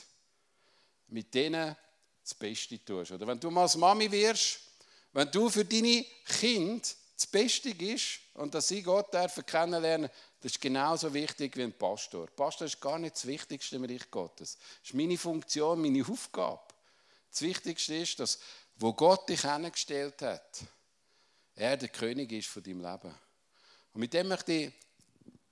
mit 1.09 1.33
denen 1.33 1.75
das 2.23 2.33
Beste 2.33 2.83
tust. 2.83 3.11
Oder 3.11 3.27
wenn 3.27 3.39
du 3.39 3.51
mal 3.51 3.63
als 3.63 3.75
Mami 3.75 4.11
wirst, 4.11 4.61
wenn 5.13 5.29
du 5.29 5.49
für 5.49 5.65
deine 5.65 6.05
Kinder 6.39 6.87
das 7.15 7.27
Beste 7.27 7.69
ist 7.69 8.19
und 8.35 8.53
dass 8.55 8.69
sie 8.69 8.81
Gott 8.81 9.13
dürfen 9.13 9.45
kennenlernen, 9.45 10.09
das 10.41 10.53
ist 10.53 10.61
genauso 10.61 11.13
wichtig 11.13 11.57
wie 11.57 11.63
ein 11.63 11.77
Pastor. 11.77 12.27
Pastor 12.27 12.65
ist 12.65 12.79
gar 12.79 12.97
nicht 12.97 13.15
das 13.15 13.27
Wichtigste 13.27 13.75
im 13.75 13.83
Reich 13.83 14.09
Gottes. 14.09 14.57
Das 14.57 14.89
ist 14.89 14.93
meine 14.93 15.17
Funktion, 15.17 15.81
meine 15.81 16.05
Aufgabe. 16.07 16.61
Das 17.29 17.41
Wichtigste 17.41 17.95
ist, 17.95 18.19
dass, 18.19 18.39
wo 18.77 18.93
Gott 18.93 19.27
dich 19.27 19.41
hingestellt 19.41 20.21
hat, 20.21 20.61
er 21.59 21.77
der 21.77 21.89
König 21.89 22.31
ist 22.31 22.47
von 22.47 22.63
deinem 22.63 22.81
Leben. 22.81 23.13
Und 23.93 23.99
mit 23.99 24.13
dem 24.13 24.27
möchte 24.29 24.53
ich, 24.53 24.71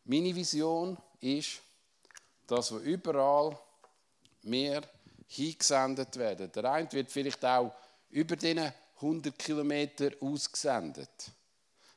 meine 0.05 0.33
Vision 0.33 0.97
ist, 1.19 1.61
dass 2.45 2.71
wir 2.71 2.79
überall 2.79 3.57
mehr 4.43 4.81
hingesendet 5.27 6.15
werden. 6.15 6.51
Der 6.53 6.63
eine 6.71 6.91
wird 6.93 7.11
vielleicht 7.11 7.43
auch 7.43 7.73
über 8.09 8.37
diese 8.37 8.73
100 8.95 9.37
Kilometer 9.37 10.11
ausgesendet. 10.21 11.31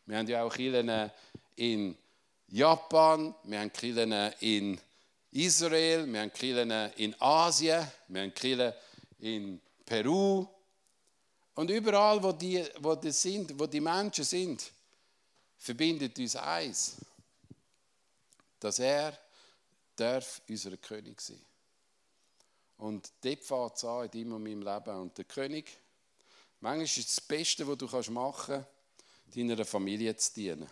Wir 0.07 0.19
haben 0.19 0.27
ja 0.27 0.43
auch 0.43 0.53
Kirchen 0.53 1.11
in 1.55 1.97
Japan, 2.49 3.33
wir 3.45 3.61
haben 3.61 3.73
Kirchen 3.73 4.13
in 4.41 4.81
Israel, 5.31 6.13
wir 6.13 6.21
haben 6.21 6.33
Kirchen 6.33 6.71
in 6.97 7.15
Asien, 7.21 7.87
wir 8.09 8.23
haben 8.23 8.35
Kirchen 8.35 8.73
in 9.21 9.61
Peru. 9.87 10.49
Und 11.61 11.69
überall, 11.69 12.23
wo 12.23 12.33
die, 12.33 12.67
wo 12.79 12.95
die 12.95 13.13
sind, 13.13 13.61
wo 13.61 13.67
die 13.67 13.83
Menschen 13.83 14.25
sind, 14.25 14.73
verbindet 15.59 16.19
uns 16.19 16.35
eins, 16.35 16.97
dass 18.59 18.79
er 18.79 19.19
darf 19.95 20.41
unser 20.49 20.75
König 20.79 21.21
sein. 21.21 21.45
Und 22.79 23.13
dort 23.21 23.45
fängt 23.45 23.77
es 23.77 23.85
an 23.85 24.05
in 24.07 24.11
deinem 24.11 24.33
und 24.37 24.43
meinem 24.43 24.63
Leben. 24.63 25.01
Und 25.03 25.19
der 25.19 25.27
König, 25.27 25.71
manchmal 26.61 26.85
ist 26.85 26.97
es 26.97 27.17
das 27.17 27.21
Beste, 27.21 27.69
was 27.69 27.77
du 27.77 28.11
machen 28.11 28.65
kannst, 29.27 29.37
deiner 29.37 29.63
Familie 29.67 30.17
zu 30.17 30.33
dienen. 30.33 30.71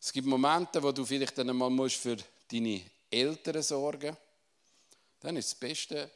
Es 0.00 0.12
gibt 0.12 0.26
Momente, 0.26 0.82
wo 0.82 0.90
du 0.90 1.04
vielleicht 1.04 1.38
dann 1.38 1.50
einmal 1.50 1.88
für 1.88 2.16
deine 2.50 2.82
Eltern 3.08 3.62
sorgen 3.62 4.08
musst. 4.08 4.20
Dann 5.20 5.36
ist 5.36 5.52
das 5.52 5.54
Beste, 5.60 6.10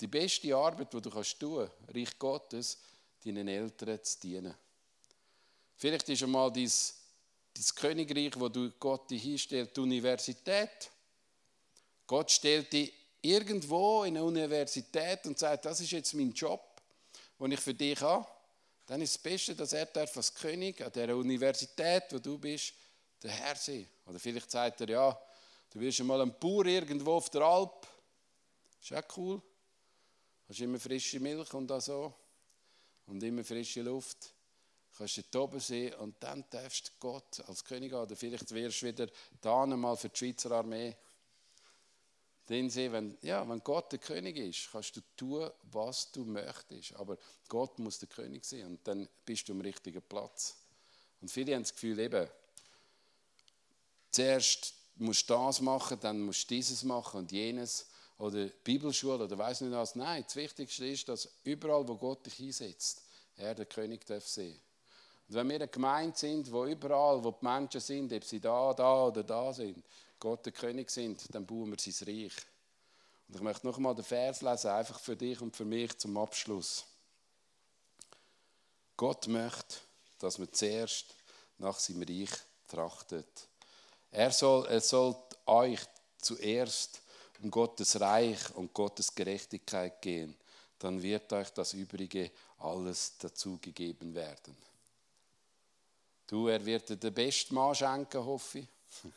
die 0.00 0.06
beste 0.06 0.54
Arbeit, 0.54 0.92
die 0.92 1.00
du 1.00 1.10
kannst 1.10 1.38
tun 1.38 1.70
Reich 1.88 2.18
Gottes, 2.18 2.78
deinen 3.24 3.48
Eltern 3.48 4.02
zu 4.02 4.20
dienen. 4.20 4.54
Vielleicht 5.76 6.08
ist 6.08 6.22
einmal 6.22 6.52
dein, 6.52 6.70
dein 7.54 7.64
Königreich, 7.76 8.32
wo 8.36 8.48
du 8.48 8.70
Gott 8.78 9.10
hinstellt, 9.10 9.76
die 9.76 9.80
Universität. 9.80 10.90
Gott 12.06 12.30
stellt 12.30 12.72
dich 12.72 12.92
irgendwo 13.22 14.04
in 14.04 14.16
einer 14.16 14.26
Universität 14.26 15.26
und 15.26 15.38
sagt, 15.38 15.64
das 15.64 15.80
ist 15.80 15.92
jetzt 15.92 16.14
mein 16.14 16.32
Job, 16.32 16.82
den 17.40 17.52
ich 17.52 17.60
für 17.60 17.74
dich 17.74 18.00
habe. 18.00 18.26
Dann 18.86 19.00
ist 19.00 19.14
das 19.14 19.22
Beste, 19.22 19.54
dass 19.54 19.72
er 19.72 19.86
darf 19.86 20.14
als 20.16 20.34
König 20.34 20.82
an 20.82 20.92
der 20.92 21.16
Universität, 21.16 22.04
wo 22.10 22.18
du 22.18 22.38
bist, 22.38 22.74
der 23.22 23.30
Herr 23.30 23.56
sein. 23.56 23.88
Oder 24.04 24.18
vielleicht 24.18 24.50
sagt 24.50 24.82
er, 24.82 24.88
ja, 24.90 25.20
du 25.70 25.80
wirst 25.80 26.00
einmal 26.00 26.20
ein 26.20 26.38
Bauer 26.38 26.66
irgendwo 26.66 27.14
auf 27.14 27.30
der 27.30 27.40
Alp. 27.40 27.86
Ist 28.82 28.92
auch 28.92 29.16
cool. 29.16 29.42
Hast 30.54 30.60
immer 30.60 30.78
frische 30.78 31.18
Milch 31.18 31.52
und 31.52 31.68
so. 31.82 32.14
Und 33.06 33.20
immer 33.24 33.42
frische 33.42 33.82
Luft. 33.82 34.32
Kannst 34.96 35.34
du 35.34 35.42
oben 35.42 35.58
sehen 35.58 35.94
und 35.94 36.14
dann 36.22 36.44
darfst 36.48 36.86
du 36.86 36.92
Gott 37.00 37.40
als 37.48 37.64
König 37.64 37.92
haben. 37.92 38.04
Oder 38.04 38.14
vielleicht 38.14 38.54
wirst 38.54 38.82
du 38.82 38.86
wieder 38.86 39.08
da 39.40 39.66
mal 39.66 39.96
für 39.96 40.10
die 40.10 40.16
Schweizer 40.16 40.52
Armee. 40.52 40.94
Denn 42.48 42.70
sie, 42.70 42.92
wenn, 42.92 43.18
ja, 43.22 43.48
wenn 43.48 43.64
Gott 43.64 43.90
der 43.90 43.98
König 43.98 44.36
ist, 44.36 44.70
kannst 44.70 44.94
du 44.94 45.00
tun, 45.16 45.50
was 45.72 46.12
du 46.12 46.24
möchtest. 46.24 46.94
Aber 46.94 47.18
Gott 47.48 47.76
muss 47.80 47.98
der 47.98 48.08
König 48.08 48.44
sein 48.44 48.64
und 48.66 48.86
dann 48.86 49.08
bist 49.24 49.48
du 49.48 49.54
am 49.54 49.60
richtigen 49.60 50.02
Platz. 50.02 50.54
Und 51.20 51.32
viele 51.32 51.56
haben 51.56 51.64
das 51.64 51.72
Gefühl, 51.72 51.98
eben, 51.98 52.30
zuerst 54.08 54.72
musst 54.94 55.28
du 55.28 55.34
das 55.34 55.60
machen, 55.60 55.98
dann 56.00 56.20
musst 56.20 56.48
du 56.48 56.54
dieses 56.54 56.84
machen 56.84 57.18
und 57.18 57.32
jenes 57.32 57.88
oder 58.18 58.46
Bibelschule 58.46 59.24
oder 59.24 59.36
weiß 59.36 59.62
nicht 59.62 59.72
was. 59.72 59.94
Nein, 59.94 60.22
das 60.24 60.36
Wichtigste 60.36 60.86
ist, 60.86 61.08
dass 61.08 61.28
überall, 61.44 61.86
wo 61.86 61.96
Gott 61.96 62.24
dich 62.26 62.40
einsetzt, 62.40 63.02
er 63.36 63.54
der 63.54 63.66
König 63.66 64.06
darf 64.06 64.26
sein. 64.26 64.58
Und 65.28 65.34
wenn 65.34 65.48
wir 65.48 65.56
eine 65.56 65.68
Gemeinde 65.68 66.16
sind, 66.16 66.50
wo 66.52 66.66
überall, 66.66 67.22
wo 67.24 67.30
die 67.30 67.44
Menschen 67.44 67.80
sind, 67.80 68.12
ob 68.12 68.24
sie 68.24 68.40
da, 68.40 68.72
da 68.74 69.06
oder 69.06 69.22
da 69.22 69.52
sind, 69.52 69.82
Gott 70.20 70.44
der 70.46 70.52
König 70.52 70.90
sind, 70.90 71.34
dann 71.34 71.46
bauen 71.46 71.70
wir 71.70 71.78
sein 71.78 72.08
Reich. 72.08 72.34
Und 73.28 73.36
ich 73.36 73.40
möchte 73.40 73.66
noch 73.66 73.76
einmal 73.76 73.94
den 73.94 74.04
Vers 74.04 74.42
lesen, 74.42 74.70
einfach 74.70 75.00
für 75.00 75.16
dich 75.16 75.40
und 75.40 75.56
für 75.56 75.64
mich 75.64 75.96
zum 75.98 76.16
Abschluss. 76.16 76.84
Gott 78.96 79.26
möchte, 79.26 79.76
dass 80.18 80.38
man 80.38 80.52
zuerst 80.52 81.06
nach 81.58 81.78
seinem 81.78 82.02
Reich 82.02 82.30
trachtet. 82.68 83.48
Er 84.10 84.30
soll, 84.30 84.66
er 84.66 84.80
soll 84.80 85.16
euch 85.46 85.80
zuerst 86.18 87.00
um 87.44 87.50
Gottes 87.50 88.00
Reich 88.00 88.54
und 88.54 88.72
Gottes 88.72 89.14
Gerechtigkeit 89.14 90.00
gehen, 90.00 90.34
dann 90.78 91.02
wird 91.02 91.32
euch 91.32 91.50
das 91.50 91.74
Übrige 91.74 92.30
alles 92.58 93.18
dazu 93.18 93.58
gegeben 93.60 94.14
werden. 94.14 94.56
Du, 96.26 96.48
er 96.48 96.64
wird 96.64 96.88
dir 96.88 96.96
den 96.96 97.12
besten 97.12 97.54
Mann 97.54 97.74
schenken, 97.74 98.24
hoffe 98.24 98.60
ich. 98.60 98.68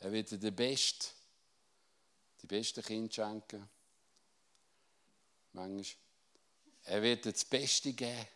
Er 0.00 0.12
wird 0.12 0.30
dir 0.30 0.38
den 0.38 0.54
besten, 0.54 1.08
die 2.40 2.46
besten 2.46 2.84
Kinder 2.84 3.12
schenken. 3.12 3.68
Manchmal. 5.54 6.04
Er 6.84 7.02
wird 7.02 7.24
dir 7.24 7.32
das 7.32 7.44
Beste 7.44 7.92
geben, 7.94 8.28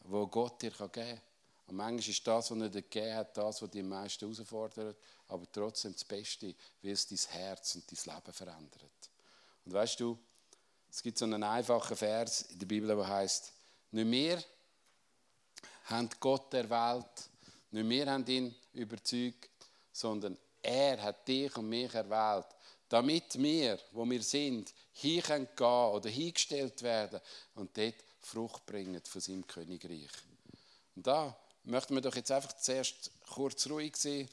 was 0.00 0.30
Gott 0.32 0.60
dir 0.60 0.72
geben 0.72 0.90
kann. 0.90 1.20
Und 1.66 1.76
manchmal 1.76 2.08
ist 2.08 2.26
das, 2.26 2.50
was 2.50 2.58
er 2.58 2.68
dir 2.68 2.82
gegeben 2.82 3.16
hat, 3.16 3.36
das, 3.36 3.60
was 3.60 3.74
am 3.74 3.88
meisten 3.88 4.32
herausfordert, 4.32 4.96
aber 5.28 5.50
trotzdem 5.50 5.92
das 5.92 6.04
Beste, 6.04 6.54
wie 6.80 6.90
es 6.90 7.06
dein 7.06 7.18
Herz 7.40 7.74
und 7.74 7.84
dein 7.90 8.14
Leben 8.14 8.32
verändert. 8.32 9.10
Und 9.64 9.72
weißt 9.72 9.98
du, 9.98 10.16
es 10.88 11.02
gibt 11.02 11.18
so 11.18 11.24
einen 11.24 11.42
einfachen 11.42 11.96
Vers 11.96 12.42
in 12.42 12.58
der 12.58 12.66
Bibel, 12.66 12.94
der 12.94 13.06
heißt: 13.06 13.52
Nicht 13.90 14.10
wir 14.10 14.42
haben 15.84 16.08
Gott 16.20 16.54
erwählt, 16.54 17.30
nicht 17.72 17.88
wir 17.88 18.06
haben 18.10 18.26
ihn 18.26 18.54
überzeugt, 18.72 19.50
sondern 19.92 20.38
er 20.62 21.02
hat 21.02 21.26
dich 21.26 21.56
und 21.56 21.68
mich 21.68 21.92
erwählt, 21.94 22.46
damit 22.88 23.40
wir, 23.42 23.78
wo 23.92 24.08
wir 24.08 24.22
sind, 24.22 24.72
hier 24.92 25.22
gehen 25.22 25.48
oder 25.58 26.08
hingestellt 26.08 26.80
werden 26.82 27.20
und 27.54 27.76
dort 27.76 27.96
Frucht 28.20 28.64
bringen 28.66 29.02
von 29.04 29.20
seinem 29.20 29.46
Königreich. 29.46 30.10
Und 30.94 31.06
da 31.06 31.36
möchten 31.66 31.94
wir 31.94 32.00
doch 32.00 32.14
jetzt 32.14 32.30
einfach 32.30 32.56
zuerst 32.56 33.10
kurz 33.28 33.68
ruhig 33.68 33.96
sein. 33.96 34.28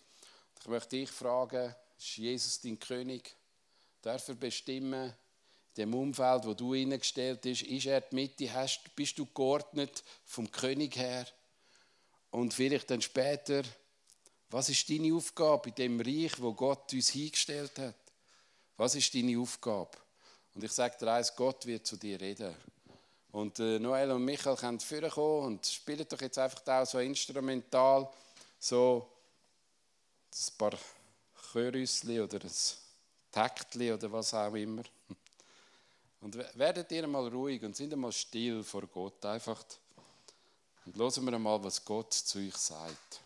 Ich 0.60 0.68
möchte 0.68 0.96
dich 0.98 1.10
fragen, 1.10 1.76
ist 1.98 2.18
Jesus 2.18 2.62
dein 2.62 2.80
König? 2.80 3.36
Darf 4.02 4.28
er 4.28 4.36
bestimmen, 4.36 5.14
in 5.76 5.76
dem 5.76 5.96
Umfeld, 5.96 6.46
wo 6.46 6.54
du 6.54 6.76
hineingestellt 6.76 7.42
bist, 7.42 7.64
ist 7.64 7.88
er 7.88 8.02
die 8.02 8.16
Mitte, 8.16 8.54
hast, 8.54 8.96
bist 8.96 9.18
du 9.18 9.26
geordnet 9.26 10.04
vom 10.26 10.52
König 10.52 10.96
her? 10.96 11.26
Und 12.30 12.54
vielleicht 12.54 12.92
dann 12.92 13.02
später, 13.02 13.64
was 14.50 14.70
ist 14.70 14.88
deine 14.90 15.16
Aufgabe 15.16 15.70
in 15.70 15.76
dem 15.76 16.00
Reich, 16.00 16.40
wo 16.40 16.54
Gott 16.54 16.94
uns 16.94 17.10
hingestellt 17.10 17.80
hat? 17.80 17.96
Was 18.78 18.96
ist 18.96 19.14
deine 19.16 19.40
Aufgabe? 19.40 19.98
Und 20.54 20.64
ich 20.64 20.72
sage 20.72 20.98
dir 21.00 21.12
eins, 21.12 21.36
Gott 21.36 21.66
wird 21.66 21.88
zu 21.88 21.98
dir 21.98 22.22
reden. 22.22 22.56
Und 23.34 23.58
äh, 23.60 23.80
Noel 23.80 24.12
und 24.12 24.24
Michael 24.24 24.56
können 24.56 24.80
vorkommen 24.80 25.48
und 25.48 25.66
spielen 25.66 26.06
doch 26.08 26.22
jetzt 26.22 26.38
einfach 26.38 26.62
auch 26.68 26.86
so 26.86 27.00
instrumental 27.00 28.08
so 28.60 29.10
ein 30.32 30.58
paar 30.58 30.78
Chörüsli 31.52 32.22
oder 32.22 32.40
ein 32.40 32.52
Taktli 33.32 33.92
oder 33.92 34.12
was 34.12 34.36
auch 34.36 34.54
immer. 34.54 34.84
Und 36.22 36.38
werdet 36.58 36.92
ihr 36.92 37.08
mal 37.08 37.28
ruhig 37.28 37.64
und 37.64 37.76
sind 37.76 37.96
mal 37.96 38.12
still 38.12 38.64
vor 38.64 38.86
Gott 38.86 39.26
einfach. 39.26 39.66
Und 40.86 40.96
hören 40.96 41.26
wir 41.26 41.40
mal, 41.40 41.64
was 41.64 41.84
Gott 41.84 42.14
zu 42.14 42.38
euch 42.38 42.56
sagt. 42.56 43.22